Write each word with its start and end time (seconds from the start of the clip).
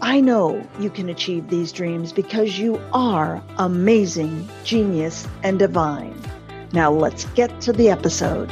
I 0.00 0.20
know 0.20 0.64
you 0.78 0.90
can 0.90 1.08
achieve 1.08 1.48
these 1.48 1.72
dreams 1.72 2.12
because 2.12 2.58
you 2.58 2.80
are 2.92 3.42
amazing, 3.58 4.48
genius, 4.62 5.26
and 5.42 5.58
divine. 5.58 6.14
Now 6.72 6.92
let's 6.92 7.24
get 7.26 7.60
to 7.62 7.72
the 7.72 7.90
episode. 7.90 8.48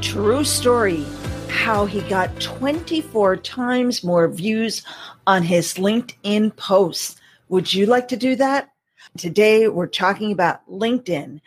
True 0.00 0.44
story 0.44 1.04
how 1.48 1.84
he 1.84 2.00
got 2.02 2.40
24 2.40 3.36
times 3.36 4.02
more 4.02 4.28
views 4.28 4.82
on 5.26 5.42
his 5.42 5.74
LinkedIn 5.74 6.56
posts. 6.56 7.20
Would 7.50 7.74
you 7.74 7.84
like 7.84 8.08
to 8.08 8.16
do 8.16 8.34
that? 8.36 8.70
Today, 9.18 9.68
we're 9.68 9.86
talking 9.86 10.32
about 10.32 10.66
LinkedIn 10.70 11.40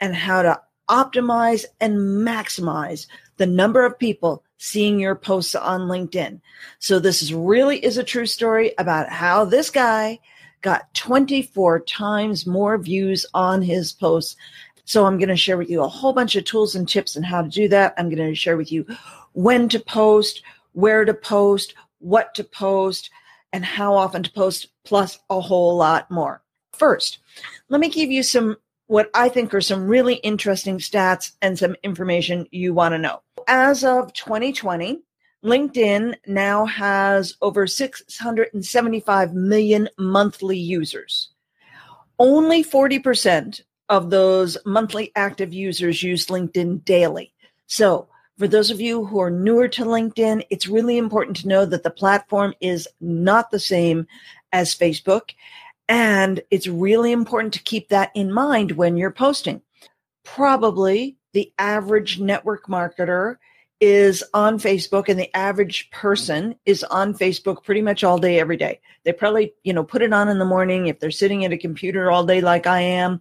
and 0.00 0.14
how 0.14 0.42
to 0.42 0.60
optimize 0.88 1.64
and 1.80 1.96
maximize 2.26 3.06
the 3.36 3.46
number 3.46 3.84
of 3.84 3.98
people 3.98 4.42
seeing 4.58 4.98
your 4.98 5.14
posts 5.14 5.54
on 5.54 5.82
LinkedIn. 5.82 6.40
So 6.78 6.98
this 6.98 7.22
is 7.22 7.34
really 7.34 7.84
is 7.84 7.98
a 7.98 8.04
true 8.04 8.26
story 8.26 8.72
about 8.78 9.08
how 9.08 9.44
this 9.44 9.70
guy 9.70 10.18
got 10.62 10.92
24 10.94 11.80
times 11.80 12.46
more 12.46 12.78
views 12.78 13.26
on 13.34 13.62
his 13.62 13.92
posts. 13.92 14.36
So 14.84 15.04
I'm 15.04 15.18
going 15.18 15.28
to 15.28 15.36
share 15.36 15.58
with 15.58 15.68
you 15.68 15.82
a 15.82 15.88
whole 15.88 16.12
bunch 16.12 16.36
of 16.36 16.44
tools 16.44 16.74
and 16.74 16.88
tips 16.88 17.16
on 17.16 17.22
how 17.22 17.42
to 17.42 17.48
do 17.48 17.68
that. 17.68 17.94
I'm 17.98 18.08
going 18.08 18.28
to 18.28 18.34
share 18.34 18.56
with 18.56 18.72
you 18.72 18.86
when 19.32 19.68
to 19.68 19.80
post, 19.80 20.42
where 20.72 21.04
to 21.04 21.14
post, 21.14 21.74
what 21.98 22.34
to 22.36 22.44
post, 22.44 23.10
and 23.52 23.64
how 23.64 23.94
often 23.94 24.22
to 24.22 24.32
post, 24.32 24.68
plus 24.84 25.18
a 25.30 25.40
whole 25.40 25.76
lot 25.76 26.10
more. 26.10 26.42
First, 26.72 27.18
let 27.68 27.80
me 27.80 27.88
give 27.88 28.10
you 28.10 28.22
some 28.22 28.56
what 28.86 29.10
I 29.14 29.28
think 29.28 29.52
are 29.52 29.60
some 29.60 29.86
really 29.86 30.14
interesting 30.16 30.78
stats 30.78 31.32
and 31.42 31.58
some 31.58 31.76
information 31.82 32.46
you 32.50 32.72
want 32.72 32.92
to 32.92 32.98
know. 32.98 33.22
As 33.48 33.84
of 33.84 34.12
2020, 34.12 35.00
LinkedIn 35.44 36.14
now 36.26 36.64
has 36.66 37.36
over 37.42 37.66
675 37.66 39.34
million 39.34 39.88
monthly 39.98 40.58
users. 40.58 41.30
Only 42.18 42.64
40% 42.64 43.60
of 43.88 44.10
those 44.10 44.56
monthly 44.64 45.12
active 45.14 45.52
users 45.52 46.02
use 46.02 46.26
LinkedIn 46.26 46.84
daily. 46.84 47.32
So, 47.66 48.08
for 48.38 48.48
those 48.48 48.70
of 48.70 48.80
you 48.80 49.06
who 49.06 49.20
are 49.20 49.30
newer 49.30 49.66
to 49.68 49.84
LinkedIn, 49.84 50.44
it's 50.50 50.68
really 50.68 50.98
important 50.98 51.38
to 51.38 51.48
know 51.48 51.64
that 51.64 51.82
the 51.82 51.90
platform 51.90 52.54
is 52.60 52.86
not 53.00 53.50
the 53.50 53.60
same 53.60 54.06
as 54.52 54.74
Facebook 54.74 55.30
and 55.88 56.40
it's 56.50 56.66
really 56.66 57.12
important 57.12 57.54
to 57.54 57.62
keep 57.62 57.88
that 57.88 58.10
in 58.14 58.32
mind 58.32 58.72
when 58.72 58.96
you're 58.96 59.10
posting. 59.10 59.62
Probably 60.24 61.16
the 61.32 61.52
average 61.58 62.18
network 62.18 62.66
marketer 62.66 63.36
is 63.80 64.24
on 64.32 64.58
Facebook 64.58 65.08
and 65.08 65.20
the 65.20 65.34
average 65.36 65.90
person 65.90 66.56
is 66.64 66.82
on 66.84 67.12
Facebook 67.12 67.62
pretty 67.62 67.82
much 67.82 68.02
all 68.02 68.18
day, 68.18 68.40
every 68.40 68.56
day. 68.56 68.80
They 69.04 69.12
probably, 69.12 69.52
you 69.64 69.72
know, 69.72 69.84
put 69.84 70.02
it 70.02 70.12
on 70.12 70.28
in 70.28 70.38
the 70.38 70.44
morning 70.44 70.86
if 70.86 70.98
they're 70.98 71.10
sitting 71.10 71.44
at 71.44 71.52
a 71.52 71.58
computer 71.58 72.10
all 72.10 72.24
day 72.24 72.40
like 72.40 72.66
I 72.66 72.80
am, 72.80 73.20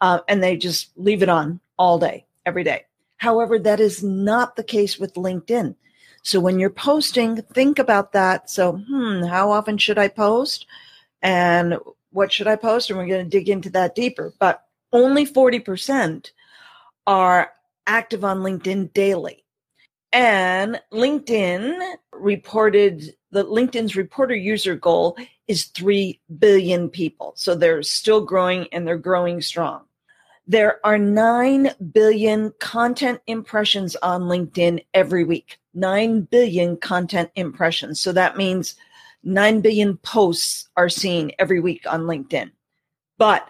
uh, 0.00 0.20
and 0.28 0.42
they 0.42 0.56
just 0.56 0.90
leave 0.96 1.22
it 1.22 1.28
on 1.28 1.60
all 1.78 1.98
day, 1.98 2.24
every 2.46 2.64
day. 2.64 2.86
However, 3.18 3.58
that 3.58 3.80
is 3.80 4.02
not 4.02 4.56
the 4.56 4.64
case 4.64 4.98
with 4.98 5.14
LinkedIn. 5.14 5.76
So 6.22 6.40
when 6.40 6.58
you're 6.58 6.70
posting, 6.70 7.42
think 7.42 7.78
about 7.78 8.12
that. 8.12 8.48
So, 8.48 8.72
hmm, 8.88 9.22
how 9.24 9.50
often 9.50 9.76
should 9.76 9.98
I 9.98 10.08
post? 10.08 10.66
And 11.22 11.76
what 12.10 12.32
should 12.32 12.46
I 12.46 12.56
post? 12.56 12.90
And 12.90 12.98
we're 12.98 13.06
going 13.06 13.24
to 13.24 13.30
dig 13.30 13.48
into 13.48 13.70
that 13.70 13.94
deeper. 13.94 14.32
But 14.38 14.64
only 14.92 15.26
40% 15.26 16.30
are 17.06 17.50
active 17.86 18.24
on 18.24 18.40
LinkedIn 18.40 18.92
daily. 18.92 19.44
And 20.12 20.80
LinkedIn 20.92 21.94
reported 22.12 23.14
the 23.30 23.44
LinkedIn's 23.44 23.96
reporter 23.96 24.34
user 24.34 24.76
goal 24.76 25.16
is 25.48 25.64
3 25.64 26.20
billion 26.38 26.90
people. 26.90 27.32
So 27.34 27.54
they're 27.54 27.82
still 27.82 28.20
growing 28.20 28.66
and 28.72 28.86
they're 28.86 28.98
growing 28.98 29.40
strong. 29.40 29.84
There 30.46 30.84
are 30.84 30.98
9 30.98 31.70
billion 31.92 32.52
content 32.60 33.20
impressions 33.26 33.96
on 33.96 34.22
LinkedIn 34.22 34.84
every 34.92 35.24
week. 35.24 35.58
9 35.72 36.22
billion 36.22 36.76
content 36.76 37.30
impressions. 37.34 38.00
So 38.00 38.12
that 38.12 38.36
means 38.36 38.74
9 39.24 39.60
billion 39.60 39.96
posts 39.98 40.68
are 40.76 40.88
seen 40.88 41.32
every 41.38 41.60
week 41.60 41.84
on 41.88 42.02
LinkedIn. 42.02 42.50
But 43.18 43.48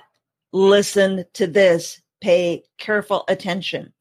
listen 0.52 1.24
to 1.34 1.46
this, 1.46 2.00
pay 2.20 2.64
careful 2.78 3.24
attention. 3.28 3.92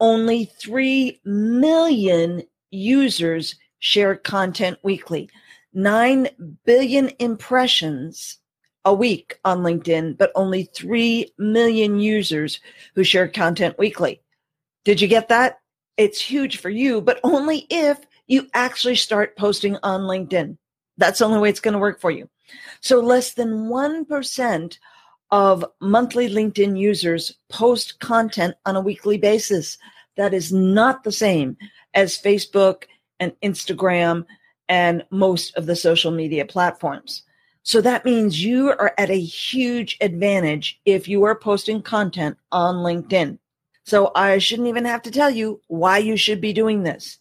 Only 0.00 0.46
3 0.46 1.20
million 1.24 2.42
users 2.70 3.56
share 3.78 4.16
content 4.16 4.78
weekly. 4.82 5.30
9 5.74 6.28
billion 6.64 7.10
impressions 7.18 8.38
a 8.84 8.94
week 8.94 9.38
on 9.44 9.58
LinkedIn, 9.58 10.16
but 10.16 10.32
only 10.34 10.64
3 10.74 11.32
million 11.38 11.98
users 11.98 12.60
who 12.94 13.04
share 13.04 13.28
content 13.28 13.78
weekly. 13.78 14.20
Did 14.84 15.00
you 15.00 15.08
get 15.08 15.28
that? 15.28 15.58
It's 15.96 16.20
huge 16.20 16.58
for 16.58 16.70
you, 16.70 17.00
but 17.00 17.20
only 17.24 17.66
if 17.70 17.98
you 18.26 18.48
actually 18.54 18.96
start 18.96 19.36
posting 19.36 19.76
on 19.82 20.02
LinkedIn. 20.02 20.56
That's 20.98 21.18
the 21.18 21.24
only 21.26 21.38
way 21.38 21.50
it's 21.50 21.60
going 21.60 21.72
to 21.72 21.78
work 21.78 22.00
for 22.00 22.10
you. 22.10 22.28
So 22.80 23.00
less 23.00 23.34
than 23.34 23.68
1% 23.68 24.78
of 25.30 25.64
monthly 25.80 26.28
LinkedIn 26.28 26.78
users 26.78 27.36
post 27.48 27.98
content 28.00 28.54
on 28.64 28.76
a 28.76 28.80
weekly 28.80 29.18
basis. 29.18 29.78
That 30.16 30.32
is 30.32 30.52
not 30.52 31.04
the 31.04 31.12
same 31.12 31.56
as 31.94 32.20
Facebook 32.20 32.84
and 33.20 33.32
Instagram 33.42 34.24
and 34.68 35.04
most 35.10 35.56
of 35.56 35.66
the 35.66 35.76
social 35.76 36.10
media 36.10 36.44
platforms. 36.44 37.22
So 37.62 37.80
that 37.80 38.04
means 38.04 38.44
you 38.44 38.70
are 38.70 38.94
at 38.96 39.10
a 39.10 39.20
huge 39.20 39.96
advantage 40.00 40.80
if 40.84 41.08
you 41.08 41.24
are 41.24 41.34
posting 41.34 41.82
content 41.82 42.36
on 42.52 42.76
LinkedIn. 42.76 43.38
So 43.84 44.12
I 44.14 44.38
shouldn't 44.38 44.68
even 44.68 44.84
have 44.84 45.02
to 45.02 45.10
tell 45.10 45.30
you 45.30 45.60
why 45.66 45.98
you 45.98 46.16
should 46.16 46.40
be 46.40 46.52
doing 46.52 46.82
this. 46.82 47.18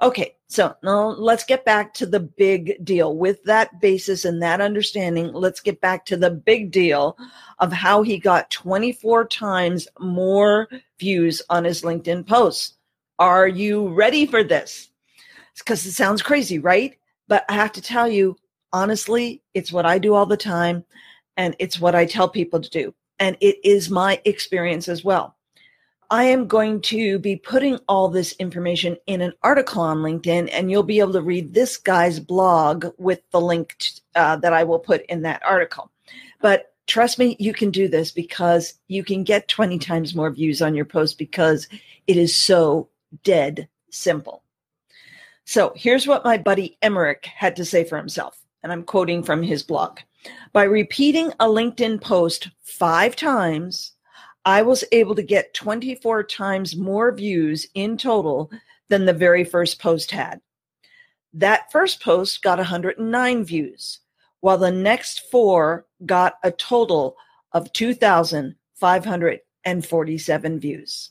Okay, 0.00 0.34
so 0.52 0.76
now 0.82 1.08
let's 1.08 1.44
get 1.44 1.64
back 1.64 1.94
to 1.94 2.04
the 2.04 2.20
big 2.20 2.84
deal. 2.84 3.16
With 3.16 3.42
that 3.44 3.80
basis 3.80 4.26
and 4.26 4.42
that 4.42 4.60
understanding, 4.60 5.32
let's 5.32 5.60
get 5.60 5.80
back 5.80 6.04
to 6.06 6.16
the 6.18 6.30
big 6.30 6.70
deal 6.70 7.16
of 7.58 7.72
how 7.72 8.02
he 8.02 8.18
got 8.18 8.50
24 8.50 9.28
times 9.28 9.88
more 9.98 10.68
views 11.00 11.40
on 11.48 11.64
his 11.64 11.80
LinkedIn 11.80 12.26
posts. 12.26 12.74
Are 13.18 13.48
you 13.48 13.88
ready 13.94 14.26
for 14.26 14.44
this? 14.44 14.90
Because 15.56 15.86
it 15.86 15.92
sounds 15.92 16.20
crazy, 16.20 16.58
right? 16.58 16.98
But 17.28 17.46
I 17.48 17.54
have 17.54 17.72
to 17.72 17.80
tell 17.80 18.06
you, 18.06 18.36
honestly, 18.74 19.40
it's 19.54 19.72
what 19.72 19.86
I 19.86 19.98
do 19.98 20.12
all 20.12 20.26
the 20.26 20.36
time, 20.36 20.84
and 21.38 21.56
it's 21.60 21.80
what 21.80 21.94
I 21.94 22.04
tell 22.04 22.28
people 22.28 22.60
to 22.60 22.68
do. 22.68 22.94
And 23.18 23.38
it 23.40 23.56
is 23.64 23.88
my 23.88 24.20
experience 24.26 24.86
as 24.86 25.02
well. 25.02 25.34
I 26.12 26.24
am 26.24 26.46
going 26.46 26.82
to 26.82 27.18
be 27.18 27.36
putting 27.36 27.78
all 27.88 28.06
this 28.06 28.32
information 28.32 28.98
in 29.06 29.22
an 29.22 29.32
article 29.42 29.80
on 29.80 30.00
LinkedIn, 30.00 30.50
and 30.52 30.70
you'll 30.70 30.82
be 30.82 31.00
able 31.00 31.14
to 31.14 31.22
read 31.22 31.54
this 31.54 31.78
guy's 31.78 32.20
blog 32.20 32.84
with 32.98 33.22
the 33.30 33.40
link 33.40 33.82
uh, 34.14 34.36
that 34.36 34.52
I 34.52 34.62
will 34.62 34.78
put 34.78 35.06
in 35.06 35.22
that 35.22 35.42
article. 35.42 35.90
But 36.42 36.74
trust 36.86 37.18
me, 37.18 37.34
you 37.38 37.54
can 37.54 37.70
do 37.70 37.88
this 37.88 38.10
because 38.10 38.74
you 38.88 39.02
can 39.02 39.24
get 39.24 39.48
20 39.48 39.78
times 39.78 40.14
more 40.14 40.30
views 40.30 40.60
on 40.60 40.74
your 40.74 40.84
post 40.84 41.16
because 41.16 41.66
it 42.06 42.18
is 42.18 42.36
so 42.36 42.90
dead 43.24 43.66
simple. 43.90 44.42
So 45.46 45.72
here's 45.74 46.06
what 46.06 46.26
my 46.26 46.36
buddy 46.36 46.76
Emmerich 46.82 47.24
had 47.24 47.56
to 47.56 47.64
say 47.64 47.84
for 47.84 47.96
himself. 47.96 48.38
And 48.62 48.70
I'm 48.70 48.84
quoting 48.84 49.22
from 49.22 49.42
his 49.42 49.62
blog. 49.62 50.00
By 50.52 50.64
repeating 50.64 51.32
a 51.40 51.46
LinkedIn 51.46 52.02
post 52.02 52.50
five 52.60 53.16
times, 53.16 53.91
I 54.44 54.62
was 54.62 54.82
able 54.90 55.14
to 55.14 55.22
get 55.22 55.54
24 55.54 56.24
times 56.24 56.74
more 56.74 57.12
views 57.12 57.68
in 57.74 57.96
total 57.96 58.50
than 58.88 59.06
the 59.06 59.12
very 59.12 59.44
first 59.44 59.80
post 59.80 60.10
had. 60.10 60.40
That 61.32 61.70
first 61.70 62.02
post 62.02 62.42
got 62.42 62.58
109 62.58 63.44
views, 63.44 64.00
while 64.40 64.58
the 64.58 64.72
next 64.72 65.30
four 65.30 65.86
got 66.04 66.38
a 66.42 66.50
total 66.50 67.16
of 67.52 67.72
2,547 67.72 70.60
views. 70.60 71.10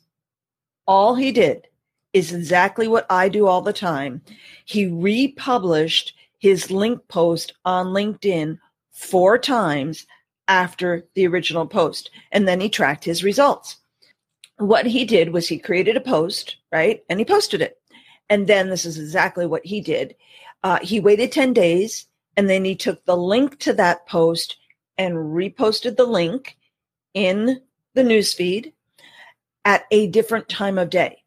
All 0.85 1.15
he 1.15 1.31
did 1.31 1.67
is 2.13 2.33
exactly 2.33 2.87
what 2.87 3.05
I 3.09 3.29
do 3.29 3.47
all 3.47 3.61
the 3.61 3.71
time. 3.71 4.21
He 4.65 4.87
republished 4.87 6.13
his 6.39 6.69
link 6.69 6.99
post 7.07 7.53
on 7.63 7.87
LinkedIn 7.87 8.59
four 8.91 9.37
times 9.37 10.05
after 10.51 11.07
the 11.15 11.25
original 11.25 11.65
post, 11.65 12.11
and 12.33 12.45
then 12.45 12.59
he 12.59 12.67
tracked 12.67 13.05
his 13.05 13.23
results. 13.23 13.77
What 14.57 14.85
he 14.85 15.05
did 15.05 15.31
was 15.31 15.47
he 15.47 15.57
created 15.57 15.95
a 15.95 16.01
post, 16.01 16.57
right? 16.73 17.01
And 17.09 17.19
he 17.19 17.25
posted 17.25 17.61
it. 17.61 17.79
And 18.29 18.47
then 18.47 18.69
this 18.69 18.85
is 18.85 18.99
exactly 18.99 19.45
what 19.45 19.65
he 19.65 19.79
did. 19.79 20.13
Uh, 20.61 20.79
he 20.81 20.99
waited 20.99 21.31
10 21.31 21.53
days 21.53 22.05
and 22.35 22.49
then 22.49 22.65
he 22.65 22.75
took 22.75 23.03
the 23.05 23.15
link 23.15 23.59
to 23.59 23.73
that 23.73 24.05
post 24.07 24.57
and 24.97 25.15
reposted 25.15 25.95
the 25.95 26.05
link 26.05 26.57
in 27.13 27.61
the 27.95 28.03
newsfeed 28.03 28.73
at 29.63 29.85
a 29.89 30.07
different 30.07 30.49
time 30.49 30.77
of 30.77 30.89
day. 30.89 31.23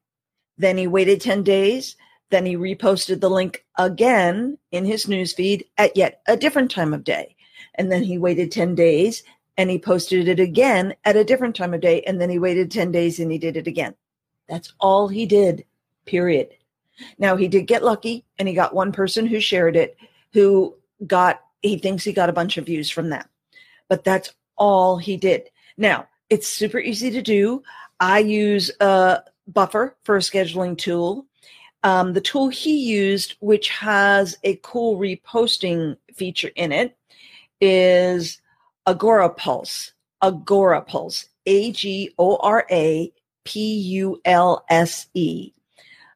Then 0.59 0.77
he 0.77 0.87
waited 0.87 1.23
10 1.23 1.43
days. 1.43 1.97
Then 2.31 2.45
he 2.45 2.57
reposted 2.57 3.21
the 3.21 3.31
link 3.31 3.65
again 3.79 4.59
in 4.71 4.85
his 4.85 5.07
newsfeed 5.07 5.65
at 5.79 5.97
yet 5.97 6.21
a 6.29 6.37
different 6.37 6.71
time 6.71 6.93
of 6.93 7.05
day. 7.05 7.35
And 7.75 7.91
then 7.91 8.03
he 8.03 8.19
waited 8.19 8.53
10 8.53 8.75
days 8.75 9.23
and 9.57 9.71
he 9.71 9.79
posted 9.79 10.29
it 10.29 10.41
again 10.41 10.95
at 11.05 11.17
a 11.17 11.25
different 11.25 11.57
time 11.57 11.75
of 11.75 11.81
day. 11.81 12.03
And 12.03 12.21
then 12.21 12.31
he 12.31 12.39
waited 12.39 12.71
10 12.71 12.93
days 12.93 13.21
and 13.21 13.31
he 13.31 13.39
did 13.39 13.57
it 13.57 13.67
again. 13.67 13.95
That's 14.49 14.73
all 14.81 15.09
he 15.09 15.27
did, 15.27 15.65
period. 16.07 16.51
Now, 17.19 17.37
he 17.37 17.49
did 17.49 17.67
get 17.67 17.83
lucky 17.83 18.25
and 18.39 18.47
he 18.47 18.55
got 18.55 18.75
one 18.75 18.93
person 18.93 19.27
who 19.27 19.41
shared 19.41 19.77
it 19.77 19.97
who 20.33 20.75
got, 21.07 21.41
he 21.63 21.79
thinks 21.79 22.05
he 22.05 22.13
got 22.13 22.29
a 22.29 22.35
bunch 22.35 22.57
of 22.57 22.67
views 22.67 22.91
from 22.91 23.11
that. 23.11 23.29
But 23.89 24.05
that's 24.05 24.35
all 24.57 24.99
he 24.99 25.17
did. 25.17 25.49
Now, 25.77 26.09
it's 26.29 26.49
super 26.49 26.79
easy 26.79 27.11
to 27.13 27.23
do. 27.23 27.63
I 28.01 28.19
use 28.19 28.71
a 28.81 29.23
Buffer 29.47 29.97
for 30.03 30.17
a 30.17 30.21
scheduling 30.21 30.77
tool. 30.77 31.27
Um, 31.83 32.15
the 32.15 32.21
tool 32.21 32.49
he 32.49 32.79
used, 32.79 33.37
which 33.41 33.69
has 33.69 34.37
a 34.43 34.57
cool 34.63 34.99
reposting 34.99 35.97
feature 36.15 36.51
in 36.57 36.73
it, 36.73 36.97
is 37.65 38.41
Agora 38.87 39.31
Pulse. 39.31 39.93
Agora 40.21 40.83
Pulse. 40.83 41.27
A 41.47 41.73
G 41.73 42.13
O 42.19 42.37
R 42.37 42.67
A 42.71 43.13
P 43.45 43.75
U 43.75 44.21
L 44.25 44.65
S 44.69 45.07
E. 45.15 45.53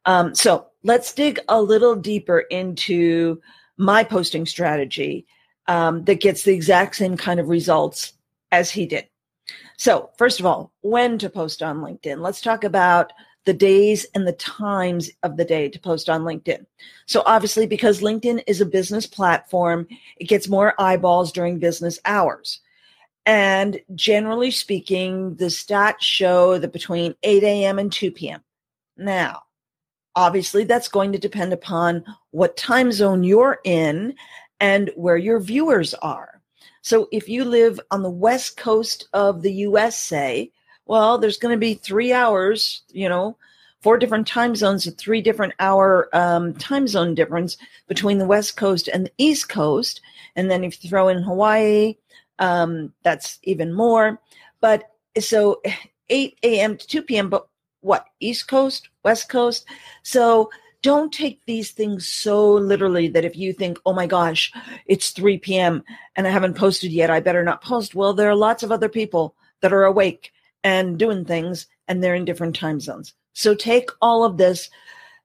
Um, 0.04 0.34
so 0.34 0.66
let's 0.82 1.12
dig 1.12 1.40
a 1.48 1.60
little 1.60 1.96
deeper 1.96 2.40
into 2.40 3.40
my 3.76 4.04
posting 4.04 4.46
strategy 4.46 5.26
um, 5.66 6.04
that 6.04 6.20
gets 6.20 6.42
the 6.42 6.52
exact 6.52 6.96
same 6.96 7.16
kind 7.16 7.40
of 7.40 7.48
results 7.48 8.14
as 8.52 8.70
he 8.70 8.86
did. 8.86 9.06
So, 9.76 10.10
first 10.18 10.40
of 10.40 10.46
all, 10.46 10.72
when 10.80 11.18
to 11.18 11.30
post 11.30 11.62
on 11.62 11.78
LinkedIn? 11.78 12.20
Let's 12.20 12.40
talk 12.40 12.64
about 12.64 13.12
the 13.44 13.54
days 13.54 14.06
and 14.14 14.26
the 14.26 14.32
times 14.32 15.10
of 15.22 15.36
the 15.36 15.44
day 15.44 15.68
to 15.68 15.78
post 15.78 16.10
on 16.10 16.22
LinkedIn. 16.22 16.66
So, 17.06 17.22
obviously, 17.24 17.66
because 17.66 18.00
LinkedIn 18.00 18.42
is 18.46 18.60
a 18.60 18.66
business 18.66 19.06
platform, 19.06 19.86
it 20.16 20.24
gets 20.24 20.48
more 20.48 20.74
eyeballs 20.78 21.32
during 21.32 21.58
business 21.58 21.98
hours. 22.04 22.60
And 23.24 23.80
generally 23.94 24.50
speaking, 24.50 25.34
the 25.36 25.46
stats 25.46 26.00
show 26.00 26.58
that 26.58 26.72
between 26.72 27.14
8 27.22 27.42
a.m. 27.42 27.78
and 27.78 27.92
2 27.92 28.10
p.m. 28.10 28.42
Now, 28.96 29.42
obviously, 30.16 30.64
that's 30.64 30.88
going 30.88 31.12
to 31.12 31.18
depend 31.18 31.52
upon 31.52 32.04
what 32.30 32.56
time 32.56 32.90
zone 32.90 33.22
you're 33.22 33.58
in 33.64 34.14
and 34.60 34.90
where 34.96 35.16
your 35.16 35.40
viewers 35.40 35.94
are. 35.94 36.40
So 36.82 37.08
if 37.12 37.28
you 37.28 37.44
live 37.44 37.78
on 37.90 38.02
the 38.02 38.10
west 38.10 38.56
coast 38.56 39.08
of 39.12 39.42
the 39.42 39.52
US, 39.52 39.98
say, 39.98 40.52
well, 40.88 41.18
there's 41.18 41.38
going 41.38 41.54
to 41.54 41.60
be 41.60 41.74
three 41.74 42.12
hours, 42.12 42.82
you 42.90 43.08
know, 43.08 43.36
four 43.80 43.98
different 43.98 44.26
time 44.26 44.56
zones, 44.56 44.86
a 44.86 44.90
three 44.90 45.20
different 45.20 45.52
hour 45.60 46.08
um, 46.14 46.54
time 46.54 46.88
zone 46.88 47.14
difference 47.14 47.56
between 47.86 48.18
the 48.18 48.26
west 48.26 48.56
coast 48.56 48.88
and 48.88 49.06
the 49.06 49.12
east 49.18 49.48
coast. 49.48 50.00
And 50.34 50.50
then 50.50 50.64
if 50.64 50.82
you 50.82 50.90
throw 50.90 51.08
in 51.08 51.22
Hawaii, 51.22 51.96
um, 52.38 52.92
that's 53.02 53.38
even 53.44 53.72
more. 53.72 54.20
But 54.60 54.90
so 55.20 55.60
8 56.08 56.38
a.m. 56.42 56.76
to 56.76 56.86
2 56.86 57.02
p.m., 57.02 57.28
but 57.28 57.46
what, 57.80 58.06
east 58.18 58.48
coast, 58.48 58.88
west 59.04 59.28
coast? 59.28 59.66
So 60.02 60.50
don't 60.80 61.12
take 61.12 61.44
these 61.44 61.72
things 61.72 62.08
so 62.08 62.52
literally 62.54 63.08
that 63.08 63.24
if 63.24 63.36
you 63.36 63.52
think, 63.52 63.78
oh 63.84 63.92
my 63.92 64.06
gosh, 64.06 64.52
it's 64.86 65.10
3 65.10 65.38
p.m. 65.38 65.84
and 66.16 66.26
I 66.26 66.30
haven't 66.30 66.56
posted 66.56 66.92
yet, 66.92 67.10
I 67.10 67.20
better 67.20 67.44
not 67.44 67.62
post. 67.62 67.94
Well, 67.94 68.14
there 68.14 68.30
are 68.30 68.34
lots 68.34 68.62
of 68.62 68.72
other 68.72 68.88
people 68.88 69.34
that 69.60 69.72
are 69.72 69.84
awake 69.84 70.32
and 70.64 70.98
doing 70.98 71.24
things 71.24 71.66
and 71.86 72.02
they're 72.02 72.14
in 72.14 72.24
different 72.24 72.56
time 72.56 72.80
zones. 72.80 73.14
So 73.32 73.54
take 73.54 73.90
all 74.02 74.24
of 74.24 74.36
this. 74.36 74.70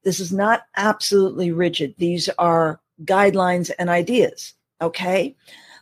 This 0.02 0.20
is 0.20 0.32
not 0.32 0.62
absolutely 0.76 1.50
rigid. 1.52 1.94
These 1.98 2.28
are 2.38 2.80
guidelines 3.04 3.70
and 3.78 3.90
ideas. 3.90 4.54
Okay. 4.80 5.34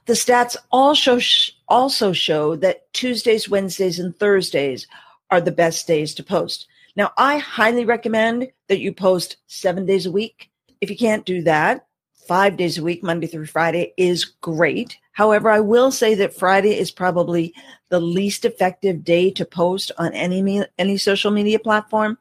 The 0.06 0.14
stats 0.14 0.56
also 0.70 1.20
also 1.68 2.12
show 2.12 2.56
that 2.56 2.92
Tuesdays, 2.92 3.48
Wednesdays, 3.48 3.98
and 3.98 4.16
Thursdays 4.16 4.86
are 5.30 5.40
the 5.40 5.52
best 5.52 5.86
days 5.86 6.14
to 6.14 6.24
post. 6.24 6.66
Now, 6.96 7.12
I 7.16 7.38
highly 7.38 7.84
recommend 7.84 8.50
that 8.68 8.80
you 8.80 8.92
post 8.92 9.36
seven 9.46 9.86
days 9.86 10.06
a 10.06 10.12
week. 10.12 10.50
If 10.80 10.90
you 10.90 10.96
can't 10.96 11.24
do 11.24 11.42
that, 11.42 11.86
five 12.32 12.56
days 12.56 12.78
a 12.78 12.82
week, 12.82 13.02
Monday 13.02 13.26
through 13.26 13.44
Friday, 13.44 13.92
is 13.98 14.24
great. 14.24 14.96
However, 15.12 15.50
I 15.50 15.60
will 15.60 15.90
say 15.90 16.14
that 16.14 16.34
Friday 16.34 16.78
is 16.78 16.90
probably 16.90 17.52
the 17.90 18.00
least 18.00 18.46
effective 18.46 19.04
day 19.04 19.30
to 19.32 19.44
post 19.44 19.92
on 19.98 20.14
any 20.14 20.64
any 20.78 20.96
social 20.96 21.30
media 21.30 21.58
platform, 21.58 22.16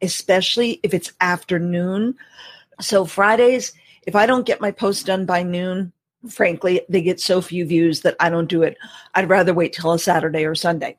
especially 0.00 0.80
if 0.82 0.94
it's 0.94 1.12
afternoon. 1.20 2.14
So 2.80 3.04
Fridays, 3.04 3.74
if 4.06 4.16
I 4.16 4.24
don't 4.24 4.46
get 4.46 4.62
my 4.62 4.70
post 4.70 5.04
done 5.04 5.26
by 5.26 5.42
noon, 5.42 5.92
frankly, 6.30 6.80
they 6.88 7.02
get 7.02 7.20
so 7.20 7.42
few 7.42 7.66
views 7.66 8.00
that 8.00 8.16
I 8.20 8.30
don't 8.30 8.48
do 8.48 8.62
it. 8.62 8.78
I'd 9.14 9.28
rather 9.28 9.52
wait 9.52 9.74
till 9.74 9.92
a 9.92 9.98
Saturday 9.98 10.46
or 10.46 10.54
Sunday 10.54 10.96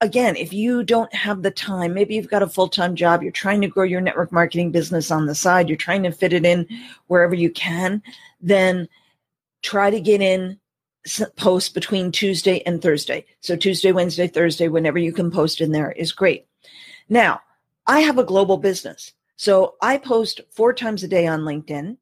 again, 0.00 0.36
if 0.36 0.52
you 0.52 0.82
don't 0.82 1.12
have 1.14 1.42
the 1.42 1.50
time, 1.50 1.94
maybe 1.94 2.14
you've 2.14 2.30
got 2.30 2.42
a 2.42 2.48
full 2.48 2.68
time 2.68 2.94
job, 2.94 3.22
you're 3.22 3.32
trying 3.32 3.60
to 3.60 3.68
grow 3.68 3.84
your 3.84 4.00
network 4.00 4.32
marketing 4.32 4.70
business 4.70 5.10
on 5.10 5.26
the 5.26 5.34
side, 5.34 5.68
you're 5.68 5.76
trying 5.76 6.02
to 6.04 6.12
fit 6.12 6.32
it 6.32 6.44
in 6.44 6.66
wherever 7.06 7.34
you 7.34 7.50
can, 7.50 8.02
then 8.40 8.88
try 9.62 9.90
to 9.90 10.00
get 10.00 10.20
in 10.20 10.58
posts 11.36 11.68
between 11.68 12.12
Tuesday 12.12 12.62
and 12.66 12.82
Thursday. 12.82 13.24
So 13.40 13.56
Tuesday, 13.56 13.92
Wednesday, 13.92 14.28
Thursday, 14.28 14.68
whenever 14.68 14.98
you 14.98 15.12
can 15.12 15.30
post 15.30 15.60
in 15.60 15.72
there 15.72 15.92
is 15.92 16.12
great. 16.12 16.46
Now, 17.08 17.40
I 17.86 18.00
have 18.00 18.18
a 18.18 18.24
global 18.24 18.58
business. 18.58 19.12
So 19.36 19.76
I 19.80 19.98
post 19.98 20.40
four 20.50 20.72
times 20.72 21.02
a 21.02 21.08
day 21.08 21.26
on 21.26 21.40
LinkedIn 21.40 21.96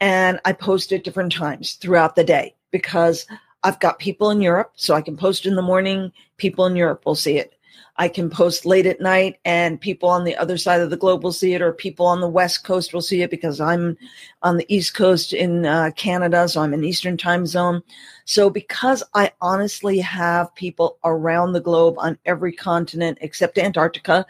and 0.00 0.40
I 0.44 0.52
post 0.52 0.92
at 0.92 1.04
different 1.04 1.32
times 1.32 1.74
throughout 1.74 2.16
the 2.16 2.24
day 2.24 2.56
because 2.70 3.26
I've 3.64 3.80
got 3.80 3.98
people 3.98 4.30
in 4.30 4.40
Europe, 4.40 4.72
so 4.76 4.94
I 4.94 5.02
can 5.02 5.16
post 5.16 5.46
in 5.46 5.54
the 5.54 5.62
morning. 5.62 6.12
People 6.36 6.66
in 6.66 6.76
Europe 6.76 7.06
will 7.06 7.14
see 7.14 7.38
it. 7.38 7.54
I 7.96 8.08
can 8.08 8.30
post 8.30 8.64
late 8.64 8.86
at 8.86 9.00
night, 9.00 9.38
and 9.44 9.80
people 9.80 10.08
on 10.08 10.24
the 10.24 10.36
other 10.36 10.56
side 10.56 10.80
of 10.80 10.90
the 10.90 10.96
globe 10.96 11.22
will 11.22 11.32
see 11.32 11.54
it, 11.54 11.62
or 11.62 11.72
people 11.72 12.06
on 12.06 12.20
the 12.20 12.28
West 12.28 12.64
Coast 12.64 12.92
will 12.92 13.02
see 13.02 13.22
it 13.22 13.30
because 13.30 13.60
I'm 13.60 13.96
on 14.42 14.56
the 14.56 14.74
East 14.74 14.94
Coast 14.94 15.32
in 15.32 15.66
uh, 15.66 15.90
Canada, 15.94 16.48
so 16.48 16.62
I'm 16.62 16.74
in 16.74 16.84
Eastern 16.84 17.16
time 17.16 17.46
zone. 17.46 17.82
So, 18.24 18.48
because 18.50 19.02
I 19.14 19.30
honestly 19.40 19.98
have 19.98 20.54
people 20.54 20.98
around 21.04 21.52
the 21.52 21.60
globe 21.60 21.96
on 21.98 22.18
every 22.24 22.52
continent 22.52 23.18
except 23.20 23.58
Antarctica 23.58 24.26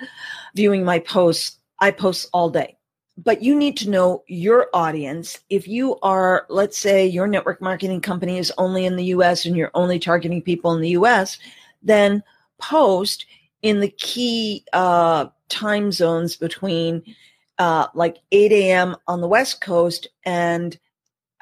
viewing 0.55 0.85
my 0.85 0.99
posts, 0.99 1.59
I 1.79 1.93
post 1.93 2.29
all 2.33 2.51
day 2.51 2.77
but 3.19 3.43
you 3.43 3.55
need 3.55 3.77
to 3.79 3.91
know 3.91 4.25
your 4.27 4.69
audience. 4.73 5.39
If 5.51 5.69
you 5.69 5.99
are, 6.01 6.47
let's 6.49 6.79
say 6.79 7.07
your 7.07 7.27
network 7.27 7.61
marketing 7.61 8.01
company 8.01 8.39
is 8.39 8.53
only 8.59 8.87
in 8.87 8.97
the 8.97 9.05
US 9.07 9.45
and 9.45 9.57
you're 9.57 9.71
only 9.75 9.99
targeting 9.99 10.43
people 10.43 10.73
in 10.73 10.81
the 10.81 10.91
US, 10.91 11.39
then 11.83 12.23
post 12.59 13.27
in 13.63 13.81
the 13.81 13.91
key 13.91 14.65
uh, 14.73 15.27
time 15.49 15.93
zones 15.93 16.37
between 16.37 17.03
uh, 17.59 17.89
like 17.95 18.19
8 18.33 18.51
a.m. 18.53 18.97
on 19.07 19.21
the 19.21 19.29
West 19.29 19.61
Coast 19.61 20.09
and, 20.25 20.79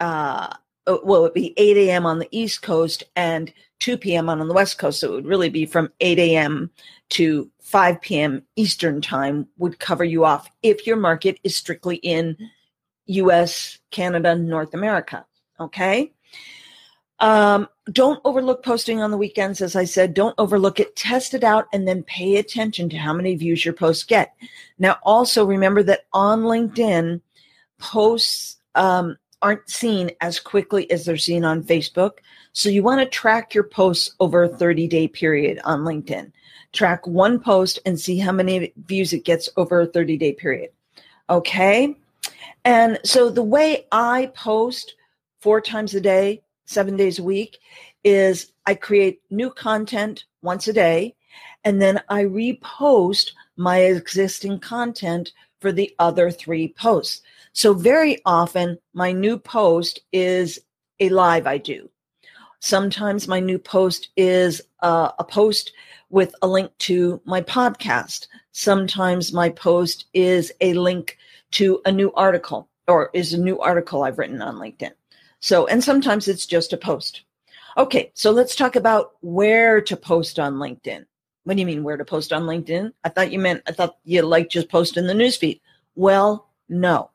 uh, 0.01 0.53
oh, 0.87 1.01
well, 1.05 1.21
it 1.21 1.23
would 1.23 1.35
be 1.35 1.55
8 1.57 1.77
a.m. 1.77 2.05
on 2.05 2.19
the 2.19 2.29
East 2.31 2.63
Coast 2.63 3.05
and 3.15 3.53
2 3.81 3.97
p.m. 3.99 4.29
on 4.29 4.47
the 4.47 4.55
West 4.55 4.79
Coast. 4.79 5.01
So 5.01 5.09
it 5.09 5.15
would 5.15 5.27
really 5.27 5.49
be 5.49 5.67
from 5.67 5.91
8 6.01 6.19
a.m. 6.19 6.71
to 7.11 7.51
5 7.63 8.01
p.m. 8.01 8.43
Eastern 8.57 9.01
time 9.01 9.49
would 9.59 9.79
cover 9.79 10.05
you 10.05 10.25
off 10.25 10.49
if 10.63 10.87
your 10.87 10.97
market 10.97 11.41
is 11.43 11.57
strictly 11.57 11.97
in 11.97 12.37
US, 13.07 13.79
Canada, 13.91 14.37
North 14.37 14.75
America. 14.75 15.27
Okay. 15.59 16.13
Um, 17.19 17.69
don't 17.93 18.21
overlook 18.25 18.65
posting 18.65 19.03
on 19.03 19.11
the 19.11 19.17
weekends. 19.17 19.61
As 19.61 19.77
I 19.77 19.85
said, 19.85 20.15
don't 20.15 20.35
overlook 20.39 20.81
it. 20.81 20.97
Test 20.97 21.35
it 21.35 21.45
out 21.45 21.67
and 21.73 21.87
then 21.87 22.03
pay 22.05 22.37
attention 22.37 22.89
to 22.91 22.97
how 22.97 23.13
many 23.13 23.35
views 23.35 23.65
your 23.65 23.75
posts 23.75 24.05
get. 24.05 24.35
Now, 24.79 24.97
also 25.03 25.45
remember 25.45 25.83
that 25.83 26.07
on 26.13 26.43
LinkedIn, 26.43 27.21
posts 27.79 28.57
um, 28.75 29.19
aren't 29.43 29.69
seen 29.69 30.11
as 30.21 30.39
quickly 30.39 30.91
as 30.91 31.05
they're 31.05 31.17
seen 31.17 31.45
on 31.45 31.63
Facebook. 31.63 32.19
So 32.53 32.69
you 32.69 32.83
want 32.83 33.01
to 33.01 33.07
track 33.07 33.55
your 33.55 33.65
posts 33.65 34.15
over 34.21 34.45
a 34.45 34.49
30 34.49 34.89
day 34.89 35.09
period 35.09 35.61
on 35.65 35.81
LinkedIn. 35.81 36.33
Track 36.73 37.07
one 37.07 37.41
post 37.41 37.79
and 37.85 37.99
see 37.99 38.19
how 38.19 38.33
many 38.33 38.73
views 38.87 39.13
it 39.13 39.25
gets 39.25 39.49
over 39.57 39.81
a 39.81 39.87
30 39.87 40.17
day 40.17 40.33
period. 40.33 40.71
Okay. 41.29 41.97
And 42.65 42.99
so 43.05 43.31
the 43.31 43.43
way 43.43 43.87
I 43.93 44.31
post 44.35 44.95
four 45.41 45.61
times 45.61 45.95
a 45.95 46.01
day, 46.01 46.43
seven 46.67 46.97
days 46.97 47.19
a 47.19 47.25
week, 47.25 47.59
is 48.05 48.53
I 48.67 48.75
create 48.75 49.23
new 49.31 49.51
content 49.51 50.25
once 50.43 50.69
a 50.69 50.73
day 50.73 51.15
and 51.65 51.81
then 51.81 52.01
I 52.09 52.25
repost 52.25 53.33
my 53.57 53.79
existing 53.79 54.61
content 54.61 55.33
for 55.61 55.73
the 55.73 55.95
other 55.99 56.31
three 56.31 56.69
posts. 56.69 57.23
So 57.61 57.75
very 57.75 58.23
often 58.25 58.79
my 58.95 59.13
new 59.13 59.37
post 59.37 60.01
is 60.15 60.59
a 60.99 61.11
live 61.11 61.47
I 61.47 61.59
do. 61.59 61.91
Sometimes 62.61 63.29
my 63.29 63.39
new 63.39 63.59
post 63.59 64.09
is 64.17 64.63
uh, 64.81 65.11
a 65.19 65.25
post 65.25 65.75
with 66.09 66.35
a 66.41 66.49
link 66.49 66.73
to 66.89 67.21
my 67.27 67.43
podcast. 67.43 68.29
Sometimes 68.53 69.35
my 69.35 69.51
post 69.51 70.07
is 70.15 70.51
a 70.63 70.73
link 70.73 71.19
to 71.51 71.83
a 71.85 71.93
new 71.93 72.11
article 72.15 72.67
or 72.89 73.11
is 73.13 73.35
a 73.35 73.39
new 73.39 73.61
article 73.61 74.05
I've 74.05 74.17
written 74.17 74.41
on 74.41 74.55
LinkedIn. 74.55 74.93
So, 75.41 75.67
and 75.67 75.85
sometimes 75.85 76.29
it's 76.29 76.47
just 76.47 76.73
a 76.73 76.79
post. 76.79 77.25
Okay, 77.77 78.11
so 78.15 78.31
let's 78.31 78.57
talk 78.57 78.75
about 78.75 79.17
where 79.21 79.83
to 79.83 79.97
post 79.99 80.39
on 80.39 80.55
LinkedIn. 80.55 81.05
What 81.45 81.57
do 81.57 81.61
you 81.61 81.67
mean 81.67 81.85
where 81.85 81.99
to 81.99 82.07
post 82.07 82.33
on 82.33 82.45
LinkedIn? 82.45 82.95
I 83.05 83.11
thought 83.11 83.31
you 83.31 83.39
meant 83.39 83.65
I 83.67 83.73
thought 83.73 83.99
you 84.05 84.23
like 84.23 84.49
just 84.49 84.71
post 84.71 84.97
in 84.97 85.07
the 85.07 85.13
newsfeed. 85.13 85.61
Well, 85.95 86.49
no. 86.71 87.10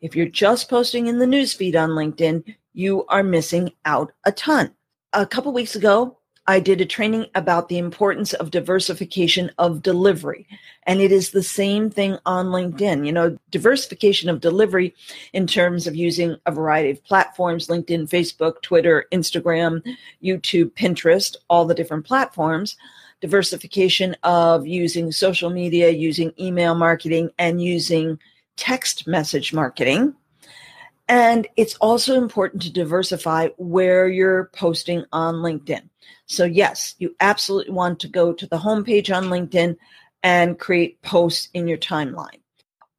If 0.00 0.14
you're 0.14 0.26
just 0.26 0.68
posting 0.70 1.08
in 1.08 1.18
the 1.18 1.26
newsfeed 1.26 1.76
on 1.76 1.90
LinkedIn, 1.90 2.54
you 2.72 3.04
are 3.06 3.24
missing 3.24 3.72
out 3.84 4.12
a 4.24 4.32
ton. 4.32 4.72
A 5.12 5.26
couple 5.26 5.52
weeks 5.52 5.74
ago, 5.74 6.18
I 6.46 6.60
did 6.60 6.80
a 6.80 6.86
training 6.86 7.26
about 7.34 7.68
the 7.68 7.76
importance 7.76 8.32
of 8.32 8.50
diversification 8.50 9.50
of 9.58 9.82
delivery. 9.82 10.46
And 10.84 11.00
it 11.00 11.12
is 11.12 11.30
the 11.30 11.42
same 11.42 11.90
thing 11.90 12.16
on 12.24 12.46
LinkedIn. 12.46 13.04
You 13.04 13.12
know, 13.12 13.36
diversification 13.50 14.30
of 14.30 14.40
delivery 14.40 14.94
in 15.34 15.46
terms 15.46 15.86
of 15.86 15.94
using 15.94 16.36
a 16.46 16.52
variety 16.52 16.90
of 16.90 17.04
platforms 17.04 17.66
LinkedIn, 17.66 18.08
Facebook, 18.08 18.62
Twitter, 18.62 19.04
Instagram, 19.12 19.82
YouTube, 20.22 20.70
Pinterest, 20.72 21.36
all 21.50 21.66
the 21.66 21.74
different 21.74 22.06
platforms. 22.06 22.76
Diversification 23.20 24.16
of 24.22 24.66
using 24.66 25.10
social 25.10 25.50
media, 25.50 25.90
using 25.90 26.32
email 26.38 26.74
marketing, 26.74 27.30
and 27.38 27.60
using 27.60 28.18
text 28.58 29.06
message 29.06 29.54
marketing. 29.54 30.14
And 31.08 31.46
it's 31.56 31.76
also 31.76 32.16
important 32.16 32.60
to 32.62 32.72
diversify 32.72 33.48
where 33.56 34.08
you're 34.08 34.50
posting 34.54 35.04
on 35.10 35.36
LinkedIn. 35.36 35.88
So, 36.26 36.44
yes, 36.44 36.94
you 36.98 37.16
absolutely 37.20 37.72
want 37.72 38.00
to 38.00 38.08
go 38.08 38.34
to 38.34 38.46
the 38.46 38.58
homepage 38.58 39.14
on 39.14 39.30
LinkedIn 39.30 39.78
and 40.22 40.58
create 40.58 41.00
posts 41.00 41.48
in 41.54 41.66
your 41.66 41.78
timeline. 41.78 42.40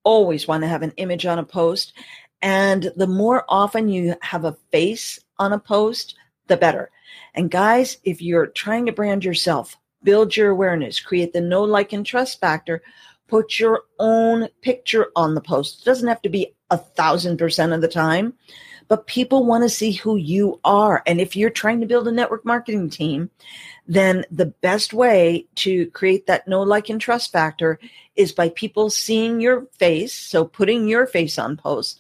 Always 0.04 0.48
want 0.48 0.64
to 0.64 0.68
have 0.68 0.82
an 0.82 0.94
image 0.98 1.28
on 1.28 1.38
a 1.38 1.44
post. 1.44 1.94
And 2.42 2.92
the 2.96 3.06
more 3.06 3.46
often 3.48 3.90
you 3.90 4.16
have 4.22 4.46
a 4.46 4.58
face 4.72 5.20
on 5.38 5.54
a 5.54 5.60
post, 5.60 6.16
the 6.48 6.58
better. 6.58 6.90
And 7.36 7.52
guys, 7.52 7.98
if 8.04 8.22
you're 8.22 8.48
trying 8.48 8.88
to 8.88 8.92
brand 8.92 9.24
yourself, 9.24 9.78
build 10.04 10.36
your 10.36 10.50
awareness, 10.50 11.00
create 11.00 11.34
the 11.34 11.42
know 11.42 11.64
like, 11.64 11.94
and 11.94 12.06
trust 12.06 12.40
factor, 12.40 12.82
put 13.30 13.60
your 13.60 13.84
own 14.00 14.48
picture 14.62 15.08
on 15.16 15.36
the 15.36 15.42
post. 15.42 15.82
It 15.82 15.86
doesn't 15.86 16.08
have 16.08 16.22
to 16.24 16.30
be 16.30 16.56
a 16.70 16.78
thousand 16.78 17.38
percent 17.38 17.74
of 17.74 17.82
the 17.82 17.88
time, 17.88 18.34
but 18.88 19.08
people 19.08 19.46
want 19.46 19.64
to 19.64 19.70
see 19.70 19.92
who 19.92 20.18
you 20.18 20.60
are. 20.64 21.04
And 21.06 21.22
if 21.22 21.36
you're 21.36 21.50
trying 21.50 21.80
to 21.82 21.88
build 21.88 22.08
a 22.08 22.12
network 22.12 22.46
marketing 22.46 22.90
team, 22.90 23.30
then 23.88 24.26
the 24.32 24.48
best 24.48 24.94
way 24.94 25.48
to 25.56 25.90
create 25.92 26.28
that 26.28 26.48
know, 26.48 26.62
like, 26.62 26.90
and 26.90 27.00
trust 27.00 27.32
factor 27.32 27.80
is 28.16 28.32
by 28.32 28.50
people 28.50 28.90
seeing 28.90 29.40
your 29.40 29.68
face. 29.78 30.14
So 30.14 30.46
putting 30.46 30.88
your 30.88 31.08
face 31.08 31.38
on 31.40 31.58
posts. 31.58 32.00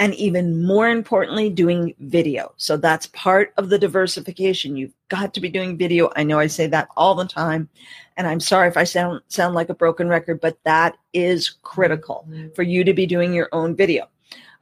And 0.00 0.14
even 0.14 0.64
more 0.64 0.88
importantly, 0.88 1.50
doing 1.50 1.94
video. 2.00 2.54
So 2.56 2.78
that's 2.78 3.06
part 3.08 3.52
of 3.58 3.68
the 3.68 3.78
diversification. 3.78 4.74
You've 4.74 4.94
got 5.10 5.34
to 5.34 5.40
be 5.40 5.50
doing 5.50 5.76
video. 5.76 6.10
I 6.16 6.24
know 6.24 6.38
I 6.38 6.46
say 6.46 6.66
that 6.68 6.88
all 6.96 7.14
the 7.14 7.26
time. 7.26 7.68
And 8.16 8.26
I'm 8.26 8.40
sorry 8.40 8.68
if 8.68 8.78
I 8.78 8.84
sound, 8.84 9.20
sound 9.28 9.54
like 9.54 9.68
a 9.68 9.74
broken 9.74 10.08
record, 10.08 10.40
but 10.40 10.58
that 10.64 10.96
is 11.12 11.50
critical 11.62 12.26
mm-hmm. 12.28 12.48
for 12.54 12.62
you 12.62 12.82
to 12.82 12.94
be 12.94 13.04
doing 13.04 13.34
your 13.34 13.50
own 13.52 13.76
video. 13.76 14.08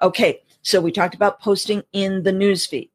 Okay. 0.03 0.43
So 0.63 0.81
we 0.81 0.91
talked 0.91 1.15
about 1.15 1.41
posting 1.41 1.85
in 1.93 2.25
the 2.25 2.33
newsfeed. 2.33 2.91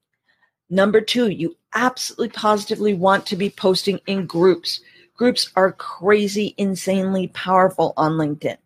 Number 0.69 0.99
two, 0.99 1.29
you 1.29 1.55
absolutely 1.73 2.29
positively 2.29 2.93
want 2.93 3.25
to 3.27 3.37
be 3.37 3.49
posting 3.49 3.99
in 4.05 4.25
groups. 4.25 4.81
Groups 5.15 5.49
are 5.55 5.71
crazy, 5.71 6.55
insanely 6.57 7.29
powerful 7.29 7.93
on 7.95 8.13
LinkedIn. 8.13 8.57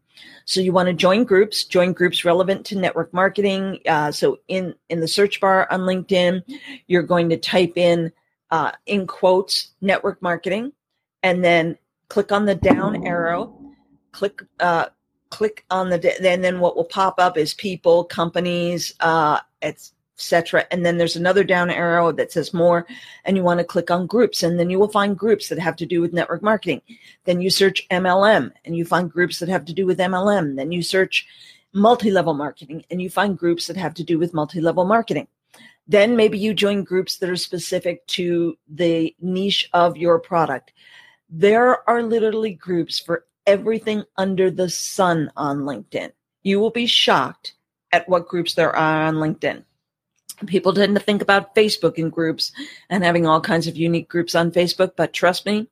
So 0.45 0.61
you 0.61 0.71
want 0.71 0.87
to 0.87 0.93
join 0.93 1.23
groups, 1.23 1.63
join 1.65 1.93
groups 1.93 2.23
relevant 2.23 2.65
to 2.67 2.77
network 2.77 3.13
marketing. 3.13 3.79
Uh, 3.87 4.11
so 4.11 4.39
in 4.47 4.75
in 4.89 4.99
the 4.99 5.07
search 5.07 5.41
bar 5.41 5.67
on 5.71 5.81
LinkedIn, 5.81 6.43
you're 6.87 7.03
going 7.03 7.29
to 7.29 7.37
type 7.37 7.73
in 7.75 8.11
uh, 8.51 8.71
in 8.85 9.07
quotes 9.07 9.71
network 9.81 10.21
marketing, 10.21 10.71
and 11.23 11.43
then 11.43 11.77
click 12.09 12.31
on 12.31 12.45
the 12.45 12.55
down 12.55 13.05
arrow. 13.05 13.53
Click 14.11 14.41
uh, 14.59 14.87
click 15.29 15.65
on 15.69 15.89
the 15.89 16.25
and 16.25 16.43
then 16.43 16.59
what 16.59 16.75
will 16.75 16.85
pop 16.85 17.15
up 17.19 17.37
is 17.37 17.53
people, 17.53 18.03
companies, 18.03 18.93
uh, 18.99 19.39
etc. 20.17 20.65
And 20.71 20.83
then 20.83 20.97
there's 20.97 21.15
another 21.15 21.43
down 21.43 21.69
arrow 21.69 22.11
that 22.11 22.31
says 22.31 22.51
more, 22.53 22.87
and 23.23 23.37
you 23.37 23.43
want 23.43 23.59
to 23.59 23.63
click 23.63 23.91
on 23.91 24.07
groups, 24.07 24.41
and 24.41 24.59
then 24.59 24.69
you 24.69 24.79
will 24.79 24.87
find 24.87 25.15
groups 25.15 25.49
that 25.49 25.59
have 25.59 25.75
to 25.75 25.85
do 25.85 26.01
with 26.01 26.11
network 26.11 26.41
marketing. 26.41 26.81
Then 27.25 27.39
you 27.39 27.51
search 27.51 27.87
MLM, 27.89 28.51
and 28.65 28.75
you 28.75 28.83
find 28.83 29.11
groups 29.11 29.37
that 29.39 29.49
have 29.49 29.65
to 29.65 29.73
do 29.73 29.85
with 29.85 29.99
MLM. 29.99 30.55
Then 30.55 30.71
you 30.71 30.81
search 30.81 31.27
multi-level 31.71 32.33
marketing, 32.33 32.83
and 32.89 32.99
you 32.99 33.11
find 33.11 33.37
groups 33.37 33.67
that 33.67 33.77
have 33.77 33.93
to 33.93 34.03
do 34.03 34.17
with 34.17 34.33
multi-level 34.33 34.85
marketing. 34.85 35.27
Then 35.87 36.15
maybe 36.15 36.39
you 36.39 36.53
join 36.55 36.83
groups 36.83 37.17
that 37.17 37.29
are 37.29 37.35
specific 37.35 38.05
to 38.07 38.57
the 38.67 39.15
niche 39.21 39.69
of 39.71 39.97
your 39.97 40.17
product. 40.19 40.73
There 41.29 41.87
are 41.87 42.01
literally 42.01 42.53
groups 42.53 42.99
for 42.99 43.25
everything 43.45 44.03
under 44.17 44.49
the 44.49 44.69
sun 44.69 45.31
on 45.37 45.59
LinkedIn. 45.59 46.11
You 46.41 46.59
will 46.59 46.71
be 46.71 46.87
shocked 46.87 47.53
at 47.91 48.09
what 48.09 48.27
groups 48.27 48.55
there 48.55 48.75
are 48.75 49.03
on 49.03 49.15
LinkedIn. 49.15 49.63
People 50.45 50.73
tend 50.73 50.95
to 50.95 51.01
think 51.01 51.21
about 51.21 51.55
Facebook 51.55 51.95
in 51.95 52.09
groups 52.09 52.51
and 52.89 53.03
having 53.03 53.25
all 53.25 53.41
kinds 53.41 53.67
of 53.67 53.75
unique 53.75 54.07
groups 54.07 54.35
on 54.35 54.51
Facebook, 54.51 54.91
but 54.95 55.13
trust 55.13 55.45
me, 55.45 55.67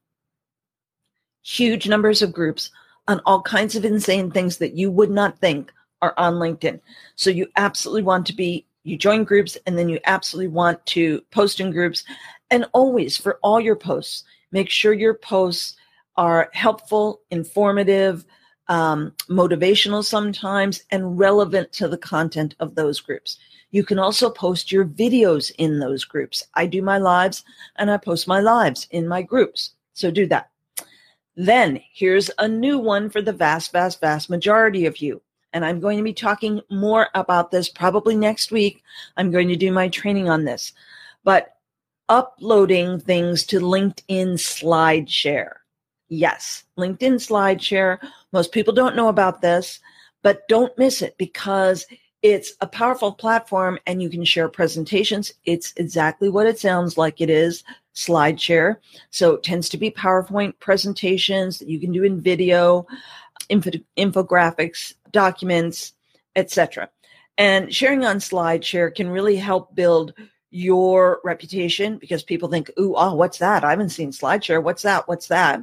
huge 1.44 1.88
numbers 1.88 2.22
of 2.24 2.34
groups 2.34 2.72
on 3.08 3.22
all 3.26 3.42
kinds 3.42 3.76
of 3.76 3.86
insane 3.86 4.32
things 4.32 4.58
that 4.58 4.74
you 4.74 4.90
would 4.90 5.12
not 5.12 5.38
think 5.38 5.72
are 6.02 6.16
on 6.18 6.36
LinkedIn. 6.36 6.80
So 7.16 7.30
you 7.30 7.48
absolutely 7.56 8.02
want 8.02 8.26
to 8.28 8.34
be, 8.34 8.66
you 8.84 8.98
join 8.98 9.24
groups 9.24 9.56
and 9.68 9.78
then 9.78 9.88
you 9.88 10.00
absolutely 10.06 10.48
want 10.48 10.84
to 10.88 11.22
post 11.32 11.60
in 11.60 11.72
groups. 11.72 12.04
And 12.50 12.66
always 12.74 13.18
for 13.18 13.40
all 13.44 13.62
your 13.62 13.76
posts, 13.76 14.24
make 14.52 14.70
sure 14.70 14.94
your 14.94 15.14
posts 15.14 15.76
are 16.18 16.50
helpful, 16.54 17.22
informative, 17.30 18.26
um, 18.68 19.14
motivational 19.30 20.04
sometimes, 20.04 20.84
and 20.90 21.20
relevant 21.20 21.72
to 21.74 21.88
the 21.88 21.98
content 21.98 22.56
of 22.60 22.74
those 22.74 23.00
groups. 23.00 23.38
You 23.72 23.84
can 23.84 24.00
also 24.00 24.30
post 24.30 24.72
your 24.72 24.86
videos 24.86 25.52
in 25.58 25.80
those 25.80 26.06
groups. 26.06 26.44
I 26.54 26.66
do 26.66 26.82
my 26.82 26.98
lives 26.98 27.44
and 27.76 27.92
I 27.92 27.98
post 27.98 28.28
my 28.28 28.40
lives 28.40 28.88
in 28.92 29.08
my 29.08 29.22
groups. 29.22 29.72
So 29.94 30.12
do 30.12 30.28
that. 30.28 30.50
Then 31.36 31.82
here's 31.94 32.32
a 32.38 32.48
new 32.48 32.78
one 32.78 33.10
for 33.10 33.22
the 33.22 33.34
vast, 33.34 33.72
vast, 33.72 34.00
vast 34.00 34.30
majority 34.30 34.86
of 34.86 34.98
you. 34.98 35.22
And 35.52 35.66
I'm 35.66 35.80
going 35.80 35.98
to 35.98 36.04
be 36.04 36.14
talking 36.14 36.62
more 36.70 37.10
about 37.16 37.52
this 37.52 37.70
probably 37.70 38.16
next 38.16 38.52
week. 38.52 38.84
I'm 39.18 39.32
going 39.32 39.48
to 39.50 39.56
do 39.56 39.72
my 39.72 39.88
training 39.90 40.30
on 40.30 40.46
this. 40.46 40.74
But 41.24 41.56
uploading 42.10 43.00
things 43.00 43.46
to 43.48 43.60
LinkedIn 43.60 44.34
SlideShare. 44.36 45.54
Yes, 46.08 46.64
LinkedIn 46.78 47.16
SlideShare. 47.16 47.98
Most 48.32 48.52
people 48.52 48.74
don't 48.74 48.96
know 48.96 49.08
about 49.08 49.42
this, 49.42 49.80
but 50.22 50.48
don't 50.48 50.78
miss 50.78 51.02
it 51.02 51.18
because 51.18 51.86
it's 52.26 52.54
a 52.60 52.66
powerful 52.66 53.12
platform 53.12 53.78
and 53.86 54.02
you 54.02 54.10
can 54.10 54.26
share 54.26 54.50
presentations. 54.50 55.32
It's 55.46 55.74
exactly 55.78 56.28
what 56.28 56.48
it 56.48 56.58
sounds 56.58 56.98
like 56.98 57.22
it 57.22 57.30
is 57.30 57.64
SlideShare. 57.94 58.78
So 59.12 59.36
it 59.36 59.44
tends 59.44 59.70
to 59.70 59.78
be 59.78 59.92
PowerPoint 59.92 60.58
presentations 60.60 61.60
that 61.60 61.70
you 61.70 61.80
can 61.80 61.92
do 61.92 62.04
in 62.04 62.20
video, 62.20 62.88
info, 63.50 63.70
infographics, 63.96 64.96
documents, 65.12 65.94
etc. 66.36 66.90
And 67.38 67.72
sharing 67.72 68.06
on 68.06 68.18
SlideShare 68.18 68.96
can 68.96 69.08
really 69.08 69.36
help 69.36 69.76
build 69.76 70.16
your 70.56 71.20
reputation 71.26 71.98
because 71.98 72.24
people 72.24 72.48
think, 72.48 72.72
ooh, 72.80 72.96
oh, 72.96 73.14
what's 73.14 73.40
that? 73.40 73.66
I 73.66 73.72
haven't 73.72 73.90
seen 73.90 74.12
SlideShare. 74.12 74.64
What's 74.64 74.84
that? 74.84 75.06
What's 75.06 75.28
that? 75.28 75.60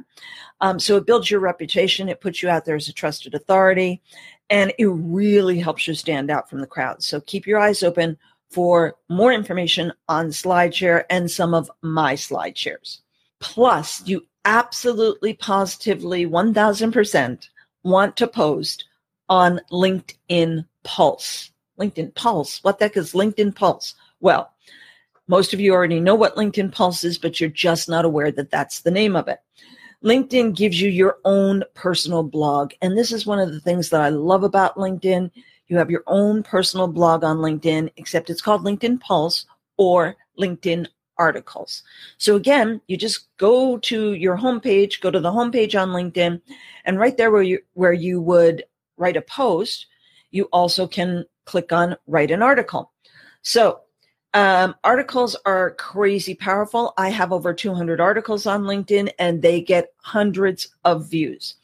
Um, 0.61 0.79
so 0.79 0.97
it 0.97 1.07
builds 1.07 1.31
your 1.31 1.39
reputation. 1.39 2.09
It 2.09 2.21
puts 2.21 2.43
you 2.43 2.49
out 2.49 2.65
there 2.65 2.75
as 2.75 2.87
a 2.87 2.93
trusted 2.93 3.33
authority, 3.33 4.03
and 4.51 4.71
it 4.77 4.85
really 4.85 5.57
helps 5.57 5.87
you 5.87 5.95
stand 5.95 6.29
out 6.29 6.47
from 6.47 6.61
the 6.61 6.67
crowd. 6.67 7.01
So 7.01 7.19
keep 7.21 7.47
your 7.47 7.59
eyes 7.59 7.81
open 7.81 8.19
for 8.51 8.93
more 9.09 9.33
information 9.33 9.91
on 10.09 10.27
SlideShare 10.27 11.05
and 11.09 11.29
some 11.29 11.55
of 11.55 11.71
my 11.81 12.13
SlideShares. 12.13 12.99
Plus, 13.39 14.05
you 14.05 14.27
absolutely 14.45 15.33
positively 15.33 16.27
1000% 16.27 17.47
want 17.81 18.15
to 18.17 18.27
post 18.27 18.85
on 19.27 19.59
LinkedIn 19.71 20.67
Pulse. 20.83 21.51
LinkedIn 21.79 22.13
Pulse. 22.13 22.63
What 22.63 22.77
the 22.77 22.85
heck 22.85 22.97
is 22.97 23.13
LinkedIn 23.13 23.55
Pulse? 23.55 23.95
Well, 24.19 24.52
most 25.27 25.53
of 25.53 25.59
you 25.59 25.73
already 25.73 25.99
know 25.99 26.15
what 26.15 26.35
LinkedIn 26.35 26.71
Pulse 26.71 27.03
is, 27.03 27.17
but 27.17 27.39
you're 27.39 27.49
just 27.49 27.87
not 27.87 28.05
aware 28.05 28.31
that 28.31 28.51
that's 28.51 28.81
the 28.81 28.91
name 28.91 29.15
of 29.15 29.27
it. 29.27 29.39
LinkedIn 30.03 30.55
gives 30.55 30.81
you 30.81 30.89
your 30.89 31.17
own 31.23 31.63
personal 31.75 32.23
blog. 32.23 32.73
And 32.81 32.97
this 32.97 33.11
is 33.11 33.25
one 33.25 33.39
of 33.39 33.53
the 33.53 33.59
things 33.61 33.89
that 33.89 34.01
I 34.01 34.09
love 34.09 34.43
about 34.43 34.75
LinkedIn. 34.75 35.31
You 35.67 35.77
have 35.77 35.89
your 35.89 36.03
own 36.07 36.43
personal 36.43 36.87
blog 36.87 37.23
on 37.23 37.37
LinkedIn, 37.37 37.89
except 37.95 38.29
it's 38.29 38.41
called 38.41 38.63
LinkedIn 38.63 38.99
Pulse 38.99 39.45
or 39.77 40.17
LinkedIn 40.37 40.87
Articles. 41.17 41.83
So 42.17 42.35
again, 42.35 42.81
you 42.87 42.97
just 42.97 43.27
go 43.37 43.77
to 43.77 44.13
your 44.13 44.37
homepage, 44.37 44.99
go 44.99 45.09
to 45.09 45.19
the 45.21 45.31
homepage 45.31 45.79
on 45.79 45.89
LinkedIn, 45.89 46.41
and 46.85 46.99
right 46.99 47.15
there 47.15 47.31
where 47.31 47.43
you 47.43 47.59
where 47.73 47.93
you 47.93 48.19
would 48.19 48.63
write 48.97 49.15
a 49.15 49.21
post, 49.21 49.85
you 50.31 50.45
also 50.45 50.85
can 50.87 51.23
click 51.45 51.71
on 51.71 51.95
write 52.07 52.31
an 52.31 52.41
article. 52.41 52.91
So 53.43 53.82
um, 54.33 54.75
articles 54.83 55.35
are 55.45 55.71
crazy 55.71 56.33
powerful. 56.33 56.93
I 56.97 57.09
have 57.09 57.31
over 57.31 57.53
200 57.53 58.01
articles 58.01 58.47
on 58.47 58.63
LinkedIn 58.63 59.11
and 59.19 59.41
they 59.41 59.61
get 59.61 59.93
hundreds 59.97 60.69
of 60.85 61.09
views. 61.09 61.55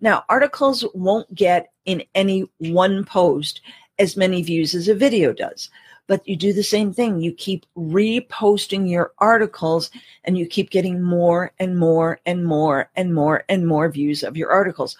Now, 0.00 0.24
articles 0.28 0.84
won't 0.94 1.32
get 1.34 1.72
in 1.84 2.02
any 2.14 2.48
one 2.58 3.04
post 3.04 3.60
as 3.98 4.16
many 4.16 4.42
views 4.42 4.74
as 4.74 4.88
a 4.88 4.94
video 4.94 5.32
does, 5.32 5.70
but 6.06 6.26
you 6.28 6.36
do 6.36 6.52
the 6.52 6.62
same 6.62 6.92
thing. 6.92 7.20
You 7.20 7.32
keep 7.32 7.64
reposting 7.76 8.90
your 8.90 9.12
articles 9.18 9.90
and 10.24 10.36
you 10.36 10.46
keep 10.46 10.70
getting 10.70 11.02
more 11.02 11.52
and 11.58 11.78
more 11.78 12.20
and 12.26 12.44
more 12.44 12.90
and 12.96 13.14
more 13.14 13.44
and 13.48 13.66
more 13.66 13.88
views 13.88 14.22
of 14.22 14.36
your 14.36 14.50
articles 14.50 14.96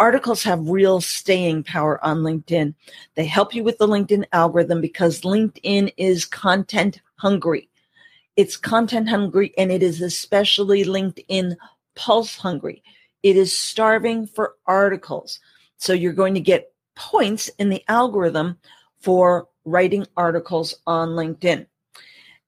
articles 0.00 0.42
have 0.42 0.68
real 0.68 1.00
staying 1.00 1.62
power 1.62 2.02
on 2.04 2.22
LinkedIn. 2.22 2.74
They 3.14 3.26
help 3.26 3.54
you 3.54 3.62
with 3.62 3.76
the 3.78 3.86
LinkedIn 3.86 4.24
algorithm 4.32 4.80
because 4.80 5.20
LinkedIn 5.20 5.92
is 5.98 6.24
content 6.24 7.00
hungry. 7.16 7.68
It's 8.36 8.56
content 8.56 9.10
hungry 9.10 9.52
and 9.58 9.70
it 9.70 9.82
is 9.82 10.00
especially 10.00 10.84
LinkedIn 10.84 11.54
pulse 11.94 12.36
hungry. 12.36 12.82
It 13.22 13.36
is 13.36 13.56
starving 13.56 14.26
for 14.26 14.54
articles. 14.66 15.38
So 15.76 15.92
you're 15.92 16.14
going 16.14 16.34
to 16.34 16.40
get 16.40 16.72
points 16.96 17.48
in 17.58 17.68
the 17.68 17.84
algorithm 17.86 18.58
for 19.00 19.48
writing 19.66 20.06
articles 20.16 20.74
on 20.86 21.10
LinkedIn. 21.10 21.66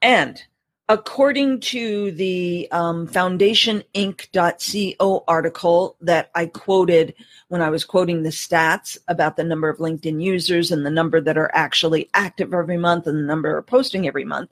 And 0.01 0.43
according 0.89 1.61
to 1.61 2.11
the 2.13 2.67
um, 2.73 3.07
foundationinc.co 3.09 5.25
article 5.29 5.97
that 6.01 6.31
I 6.35 6.47
quoted 6.47 7.15
when 7.49 7.61
I 7.63 7.71
was 7.71 7.85
quoting 7.85 8.23
the 8.23 8.31
stats 8.31 8.99
about 9.09 9.37
the 9.37 9.45
number 9.45 9.69
of 9.69 9.79
LinkedIn 9.79 10.23
users 10.23 10.73
and 10.73 10.85
the 10.85 10.91
number 10.91 11.21
that 11.21 11.39
are 11.39 11.51
actually 11.55 12.11
active 12.15 12.53
every 12.53 12.79
month 12.79 13.07
and 13.07 13.19
the 13.19 13.23
number 13.23 13.57
are 13.57 13.63
posting 13.63 14.07
every 14.07 14.25
month, 14.25 14.51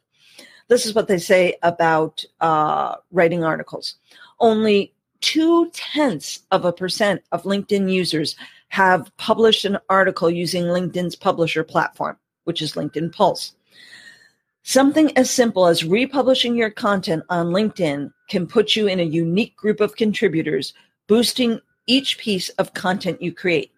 this 0.68 0.86
is 0.86 0.94
what 0.94 1.08
they 1.08 1.18
say 1.18 1.56
about 1.62 2.24
uh, 2.40 2.94
writing 3.10 3.42
articles. 3.42 3.96
Only 4.38 4.94
two 5.20 5.68
tenths 5.72 6.40
of 6.52 6.64
a 6.64 6.72
percent 6.72 7.22
of 7.32 7.42
LinkedIn 7.42 7.92
users 7.92 8.36
have 8.68 9.10
published 9.16 9.64
an 9.64 9.78
article 9.88 10.30
using 10.30 10.62
LinkedIn's 10.64 11.16
publisher 11.16 11.64
platform, 11.64 12.16
which 12.44 12.62
is 12.62 12.74
LinkedIn 12.74 13.12
Pulse. 13.12 13.54
Something 14.62 15.16
as 15.16 15.30
simple 15.30 15.66
as 15.66 15.84
republishing 15.84 16.54
your 16.54 16.70
content 16.70 17.24
on 17.30 17.46
LinkedIn 17.46 18.12
can 18.28 18.46
put 18.46 18.76
you 18.76 18.86
in 18.88 19.00
a 19.00 19.04
unique 19.04 19.56
group 19.56 19.80
of 19.80 19.96
contributors, 19.96 20.74
boosting 21.08 21.60
each 21.86 22.18
piece 22.18 22.50
of 22.50 22.74
content 22.74 23.22
you 23.22 23.32
create. 23.32 23.72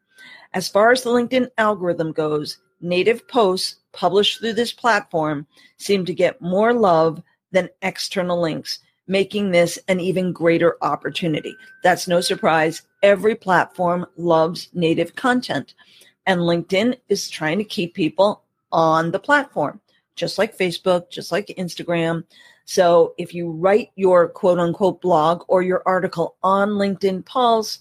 As 0.55 0.69
far 0.69 0.91
as 0.91 1.03
the 1.03 1.11
LinkedIn 1.11 1.49
algorithm 1.57 2.13
goes, 2.13 2.59
native 2.81 3.27
posts 3.29 3.77
published 3.93 4.41
through 4.41 4.55
this 4.55 4.73
platform 4.73 5.47
seem 5.79 6.05
to 6.05 6.13
get 6.13 6.43
more 6.43 6.75
love 6.75 7.23
than 7.53 7.71
external 7.83 8.41
links, 8.41 8.81
making 9.07 9.51
this 9.51 9.79
an 9.87 10.01
even 10.01 10.33
greater 10.33 10.77
opportunity. 10.83 11.57
That's 11.85 12.09
no 12.09 12.21
surprise. 12.21 12.83
Every 13.05 13.37
platform 13.37 14.05
loves 14.17 14.69
native 14.75 15.15
content, 15.15 15.75
and 16.27 16.41
LinkedIn 16.41 16.99
is 17.09 17.31
trying 17.31 17.59
to 17.59 17.65
keep 17.65 17.95
people 17.95 18.43
on 18.73 19.13
the 19.13 19.21
platform 19.21 19.81
just 20.17 20.39
like 20.39 20.57
Facebook, 20.57 21.11
just 21.11 21.33
like 21.33 21.47
Instagram. 21.59 22.25
So 22.65 23.15
if 23.19 23.35
you 23.35 23.51
write 23.51 23.91
your 23.97 24.29
quote 24.29 24.59
unquote 24.59 25.01
blog 25.01 25.43
or 25.49 25.63
your 25.63 25.83
article 25.87 26.37
on 26.43 26.71
LinkedIn 26.71 27.25
Pulse, 27.25 27.81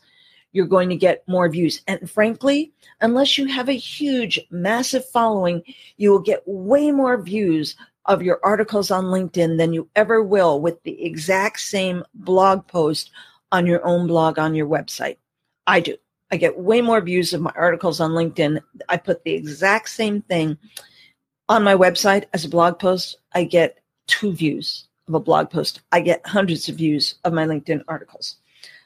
you're 0.54 0.66
going 0.66 0.90
to 0.90 0.96
get 0.96 1.28
more 1.28 1.48
views. 1.50 1.82
And 1.88 2.10
frankly, 2.10 2.74
unless 3.00 3.38
you 3.38 3.46
have 3.48 3.70
a 3.70 3.74
huge, 3.74 4.40
massive 4.50 5.08
following, 5.10 5.64
you 5.98 6.12
will 6.12 6.20
get 6.20 6.44
way 6.46 6.92
more 6.92 7.22
views 7.22 7.76
of 8.06 8.22
your 8.22 8.40
articles 8.44 8.92
on 8.92 9.06
LinkedIn 9.06 9.58
than 9.58 9.74
you 9.74 9.88
ever 9.96 10.24
will 10.24 10.60
with 10.60 10.82
the 10.84 11.04
exact 11.04 11.60
same 11.60 12.04
blog 12.16 12.68
post 12.68 13.12
on 13.52 13.66
your 13.66 13.86
own 13.86 14.08
blog 14.08 14.40
on 14.40 14.56
your 14.56 14.68
website. 14.68 15.18
I 15.68 15.80
do. 15.80 15.96
I 16.32 16.38
get 16.38 16.58
way 16.58 16.82
more 16.82 17.02
views 17.02 17.34
of 17.34 17.42
my 17.42 17.52
articles 17.56 18.00
on 18.00 18.12
LinkedIn. 18.12 18.62
I 18.90 18.98
put 18.98 19.24
the 19.24 19.34
exact 19.34 19.90
same 19.90 20.22
thing 20.22 20.58
on 21.52 21.66
my 21.66 21.76
website 21.76 22.24
as 22.32 22.46
a 22.46 22.50
blog 22.50 22.80
post, 22.80 23.18
I 23.34 23.44
get 23.44 23.80
two 24.08 24.32
views 24.32 24.88
of 25.10 25.16
a 25.16 25.20
blog 25.20 25.50
post. 25.50 25.82
I 25.92 26.00
get 26.00 26.26
hundreds 26.26 26.70
of 26.70 26.78
views 26.78 27.16
of 27.26 27.34
my 27.34 27.46
LinkedIn 27.46 27.84
articles. 27.90 28.38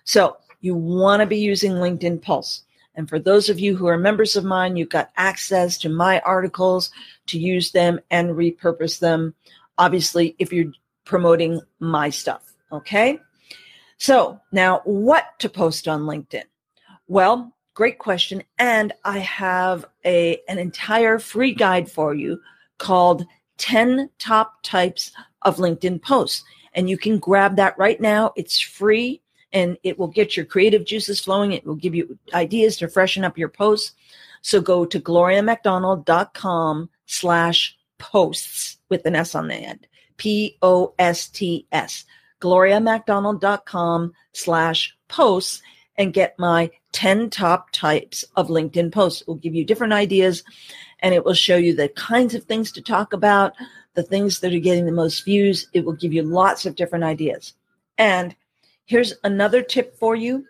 So 0.04 0.38
you 0.62 0.74
want 0.74 1.20
to 1.20 1.28
be 1.28 1.38
using 1.38 1.74
LinkedIn 1.74 2.24
Pulse. 2.24 2.64
And 2.96 3.08
for 3.08 3.20
those 3.20 3.50
of 3.50 3.60
you 3.60 3.76
who 3.76 3.86
are 3.86 4.00
members 4.00 4.36
of 4.36 4.46
mine, 4.46 4.78
you've 4.78 4.90
got 4.90 5.12
access 5.16 5.78
to 5.78 5.90
my 5.90 6.22
articles 6.22 6.90
to 7.28 7.38
use 7.38 7.70
them 7.70 8.00
and 8.10 8.30
repurpose 8.30 8.98
them. 8.98 9.36
Obviously, 9.78 10.36
if 10.40 10.52
you're 10.52 10.74
promoting 11.04 11.62
my 11.80 12.10
stuff. 12.10 12.52
Okay. 12.72 13.20
So 13.98 14.42
now 14.52 14.82
what 14.86 15.38
to 15.38 15.50
post 15.50 15.88
on 15.88 16.02
LinkedIn? 16.02 16.46
Well, 17.08 17.54
great 17.76 18.00
question. 18.00 18.42
And 18.58 18.92
I 19.04 19.20
have 19.20 19.86
a, 20.04 20.42
an 20.48 20.58
entire 20.58 21.20
free 21.20 21.54
guide 21.54 21.92
for 21.92 22.16
you 22.16 22.42
called 22.78 23.26
10 23.58 24.10
Top 24.20 24.62
Types 24.64 25.12
of 25.44 25.58
LinkedIn 25.58 26.02
Posts. 26.02 26.44
And 26.74 26.90
you 26.90 26.98
can 26.98 27.20
grab 27.20 27.56
that 27.56 27.78
right 27.78 28.00
now. 28.00 28.34
It's 28.36 28.60
free 28.60 29.22
and 29.54 29.78
it 29.84 29.98
will 29.98 30.10
get 30.10 30.36
your 30.36 30.46
creative 30.46 30.86
juices 30.86 31.22
flowing. 31.22 31.54
It 31.54 31.66
will 31.66 31.76
give 31.76 31.96
you 31.96 32.20
ideas 32.34 32.78
to 32.78 32.90
freshen 32.90 33.24
up 33.24 33.38
your 33.38 33.50
posts. 33.50 33.94
So 34.42 34.60
go 34.60 34.86
to 34.86 35.00
gloriamcdonald.com 35.00 36.90
slash 37.06 37.78
posts 37.98 38.78
with 38.90 39.06
an 39.06 39.16
S 39.16 39.34
on 39.34 39.48
the 39.48 39.56
end. 39.56 39.88
P 40.18 40.58
O 40.62 40.94
S 41.00 41.30
T 41.30 41.66
S. 41.72 42.06
gloriamcdonald.com 42.42 44.14
slash 44.34 44.96
posts 45.08 45.62
and 45.98 46.14
get 46.14 46.38
my 46.38 46.70
10 46.92 47.30
top 47.30 47.72
types 47.72 48.24
of 48.36 48.50
LinkedIn 48.50 48.92
posts. 48.92 49.22
It 49.22 49.28
will 49.28 49.36
give 49.36 49.56
you 49.56 49.66
different 49.66 49.94
ideas 49.94 50.44
and 51.06 51.14
it 51.14 51.24
will 51.24 51.36
show 51.36 51.56
you 51.56 51.76
the 51.76 51.88
kinds 51.90 52.34
of 52.34 52.46
things 52.46 52.72
to 52.72 52.82
talk 52.82 53.14
about, 53.14 53.54
the 53.94 54.02
things 54.02 54.40
that 54.40 54.52
are 54.56 54.60
getting 54.60 54.88
the 54.88 54.92
most 54.92 55.24
views. 55.24 55.68
It 55.72 55.86
will 55.86 55.94
give 55.94 56.12
you 56.12 56.24
lots 56.24 56.66
of 56.66 56.76
different 56.76 57.04
ideas. 57.04 57.54
And 58.00 58.36
here's 58.86 59.14
another 59.24 59.62
tip 59.62 59.96
for 60.00 60.16
you 60.16 60.48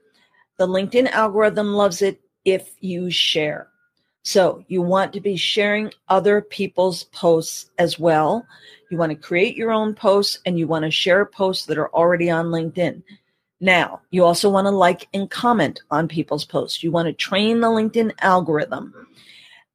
the 0.58 0.66
LinkedIn 0.66 1.12
algorithm 1.12 1.74
loves 1.74 2.02
it 2.02 2.22
if 2.46 2.72
you 2.80 3.12
share. 3.12 3.68
So 4.24 4.64
you 4.70 4.82
want 4.82 5.12
to 5.12 5.20
be 5.20 5.36
sharing 5.36 5.92
other 6.08 6.40
people's 6.40 7.04
posts 7.04 7.70
as 7.78 8.00
well. 8.00 8.48
You 8.90 8.98
want 8.98 9.10
to 9.10 9.18
create 9.18 9.58
your 9.58 9.72
own 9.72 9.94
posts 9.94 10.40
and 10.46 10.58
you 10.58 10.68
want 10.68 10.86
to 10.86 10.90
share 10.90 11.26
posts 11.26 11.66
that 11.66 11.78
are 11.78 11.94
already 11.94 12.32
on 12.32 12.46
LinkedIn. 12.46 13.04
Now, 13.60 14.00
you 14.10 14.24
also 14.24 14.50
want 14.50 14.68
to 14.68 14.72
like 14.72 15.10
and 15.14 15.30
comment 15.30 15.82
on 15.92 16.08
people's 16.08 16.46
posts. 16.46 16.82
You 16.82 16.92
want 16.92 17.08
to 17.08 17.14
train 17.14 17.60
the 17.60 17.68
LinkedIn 17.68 18.14
algorithm. 18.22 18.94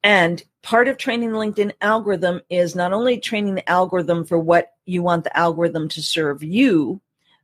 And 0.03 0.43
part 0.63 0.87
of 0.87 0.97
training 0.97 1.31
the 1.31 1.37
LinkedIn 1.37 1.73
algorithm 1.81 2.41
is 2.49 2.75
not 2.75 2.93
only 2.93 3.19
training 3.19 3.55
the 3.55 3.69
algorithm 3.69 4.25
for 4.25 4.39
what 4.39 4.73
you 4.85 5.01
want 5.01 5.23
the 5.23 5.35
algorithm 5.37 5.87
to 5.89 6.01
serve 6.01 6.43
you, 6.43 7.01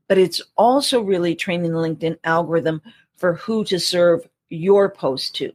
but 0.07 0.17
it's 0.17 0.41
also 0.55 1.01
really 1.01 1.35
training 1.35 1.71
the 1.71 1.77
LinkedIn 1.77 2.17
algorithm 2.23 2.81
for 3.17 3.33
who 3.35 3.63
to 3.65 3.79
serve 3.79 4.27
your 4.49 4.89
post 4.89 5.35
to. 5.35 5.51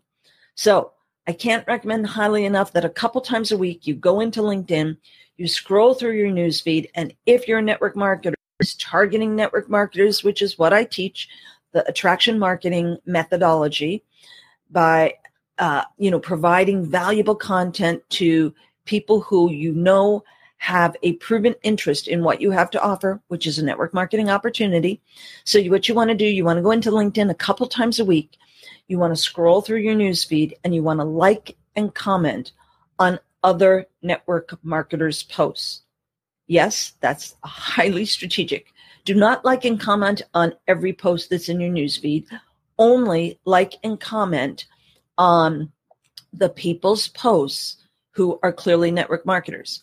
So 0.54 0.92
I 1.26 1.32
can't 1.32 1.66
recommend 1.66 2.06
highly 2.06 2.44
enough 2.44 2.72
that 2.72 2.84
a 2.84 2.90
couple 2.90 3.20
times 3.20 3.52
a 3.52 3.58
week 3.58 3.86
you 3.86 3.94
go 3.94 4.20
into 4.20 4.40
LinkedIn, 4.40 4.96
you 5.36 5.48
scroll 5.48 5.94
through 5.94 6.12
your 6.12 6.30
newsfeed, 6.30 6.90
and 6.94 7.14
if 7.26 7.46
you're 7.46 7.60
a 7.60 7.62
network 7.62 7.94
marketer, 7.94 8.34
targeting 8.78 9.34
network 9.34 9.68
marketers, 9.68 10.22
which 10.22 10.42
is 10.42 10.58
what 10.58 10.72
I 10.72 10.84
teach, 10.84 11.28
the 11.72 11.88
attraction 11.88 12.38
marketing 12.38 12.98
methodology, 13.06 14.04
by 14.70 15.14
uh, 15.62 15.84
you 15.96 16.10
know 16.10 16.18
providing 16.18 16.84
valuable 16.84 17.36
content 17.36 18.02
to 18.10 18.52
people 18.84 19.20
who 19.20 19.48
you 19.52 19.72
know 19.72 20.24
have 20.56 20.96
a 21.04 21.12
proven 21.14 21.54
interest 21.62 22.08
in 22.08 22.24
what 22.24 22.40
you 22.40 22.50
have 22.50 22.68
to 22.70 22.82
offer, 22.82 23.20
which 23.28 23.46
is 23.46 23.58
a 23.58 23.64
network 23.64 23.94
marketing 23.94 24.28
opportunity. 24.28 25.00
So, 25.44 25.58
you, 25.58 25.70
what 25.70 25.88
you 25.88 25.94
want 25.94 26.10
to 26.10 26.16
do, 26.16 26.24
you 26.24 26.44
want 26.44 26.56
to 26.56 26.62
go 26.62 26.72
into 26.72 26.90
LinkedIn 26.90 27.30
a 27.30 27.34
couple 27.34 27.66
times 27.66 28.00
a 28.00 28.04
week. 28.04 28.36
You 28.88 28.98
want 28.98 29.14
to 29.14 29.22
scroll 29.22 29.60
through 29.60 29.78
your 29.78 29.94
newsfeed 29.94 30.52
and 30.64 30.74
you 30.74 30.82
want 30.82 30.98
to 30.98 31.04
like 31.04 31.56
and 31.76 31.94
comment 31.94 32.52
on 32.98 33.20
other 33.44 33.86
network 34.02 34.58
marketers' 34.64 35.22
posts. 35.22 35.82
Yes, 36.48 36.94
that's 37.00 37.36
highly 37.44 38.04
strategic. 38.04 38.66
Do 39.04 39.14
not 39.14 39.44
like 39.44 39.64
and 39.64 39.78
comment 39.78 40.22
on 40.34 40.54
every 40.66 40.92
post 40.92 41.30
that's 41.30 41.48
in 41.48 41.60
your 41.60 41.70
newsfeed. 41.70 42.26
Only 42.78 43.38
like 43.44 43.74
and 43.84 43.98
comment 44.00 44.66
on 45.22 45.70
the 46.32 46.48
people's 46.48 47.06
posts 47.06 47.76
who 48.10 48.40
are 48.42 48.52
clearly 48.52 48.90
network 48.90 49.24
marketers. 49.24 49.80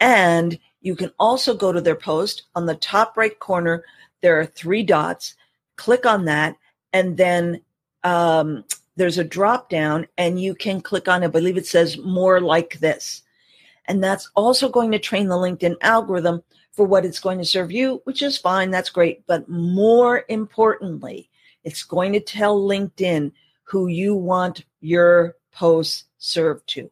And 0.00 0.58
you 0.80 0.96
can 0.96 1.12
also 1.16 1.54
go 1.54 1.70
to 1.72 1.80
their 1.80 1.94
post 1.94 2.42
on 2.56 2.66
the 2.66 2.74
top 2.74 3.16
right 3.16 3.38
corner. 3.38 3.84
There 4.20 4.40
are 4.40 4.46
three 4.46 4.82
dots. 4.82 5.36
Click 5.76 6.04
on 6.04 6.24
that, 6.24 6.56
and 6.92 7.16
then 7.16 7.60
um, 8.02 8.64
there's 8.96 9.18
a 9.18 9.24
drop 9.24 9.70
down, 9.70 10.08
and 10.18 10.40
you 10.40 10.56
can 10.56 10.80
click 10.80 11.06
on, 11.06 11.22
it. 11.22 11.26
I 11.26 11.28
believe 11.28 11.56
it 11.56 11.66
says 11.66 11.96
more 11.98 12.40
like 12.40 12.80
this. 12.80 13.22
And 13.86 14.02
that's 14.02 14.28
also 14.34 14.68
going 14.68 14.90
to 14.90 14.98
train 14.98 15.28
the 15.28 15.36
LinkedIn 15.36 15.76
algorithm 15.82 16.42
for 16.72 16.84
what 16.84 17.04
it's 17.04 17.20
going 17.20 17.38
to 17.38 17.44
serve 17.44 17.70
you, 17.70 18.00
which 18.04 18.22
is 18.22 18.38
fine. 18.38 18.72
That's 18.72 18.90
great. 18.90 19.24
But 19.28 19.48
more 19.48 20.24
importantly, 20.28 21.30
it's 21.62 21.84
going 21.84 22.12
to 22.14 22.20
tell 22.20 22.60
LinkedIn 22.60 23.30
who 23.64 23.88
you 23.88 24.14
want 24.14 24.64
your 24.80 25.36
posts 25.52 26.04
served 26.18 26.68
to. 26.68 26.90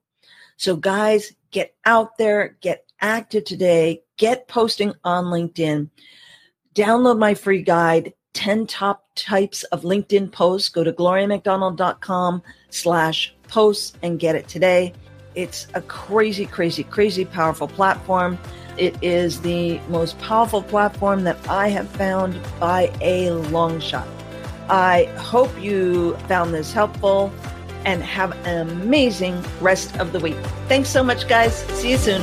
So, 0.56 0.76
guys, 0.76 1.32
get 1.50 1.74
out 1.85 2.18
there, 2.18 2.56
get 2.61 2.85
active 3.02 3.44
today. 3.44 4.02
Get 4.16 4.48
posting 4.48 4.94
on 5.04 5.26
LinkedIn. 5.26 5.90
Download 6.74 7.18
my 7.18 7.35
free 7.35 7.62
guide, 7.62 8.14
10 8.32 8.66
top 8.66 9.04
types 9.14 9.64
of 9.64 9.82
LinkedIn 9.82 10.32
posts. 10.32 10.70
Go 10.70 10.85
to 10.85 10.92
gloriamcdonald.com 10.92 12.42
slash 12.70 13.35
posts 13.48 13.98
and 14.02 14.18
get 14.18 14.37
it 14.37 14.48
today. 14.48 14.94
It's 15.35 15.66
a 15.74 15.82
crazy, 15.82 16.46
crazy, 16.46 16.85
crazy 16.85 17.24
powerful 17.24 17.68
platform. 17.68 18.38
It 18.78 18.96
is 19.02 19.40
the 19.42 19.78
most 19.88 20.18
powerful 20.18 20.62
platform 20.62 21.24
that 21.24 21.37
I 21.48 21.68
have 21.68 21.90
found 21.90 22.40
by 22.58 22.90
a 23.02 23.30
long 23.30 23.80
shot. 23.80 24.06
I 24.72 25.04
hope 25.18 25.52
you 25.62 26.16
found 26.28 26.54
this 26.54 26.72
helpful 26.72 27.30
and 27.85 28.02
have 28.02 28.32
an 28.46 28.70
amazing 28.70 29.44
rest 29.61 29.94
of 29.98 30.12
the 30.12 30.18
week. 30.18 30.37
Thanks 30.66 30.88
so 30.88 31.04
much, 31.04 31.28
guys. 31.28 31.54
See 31.78 31.90
you 31.90 31.98
soon. 31.98 32.22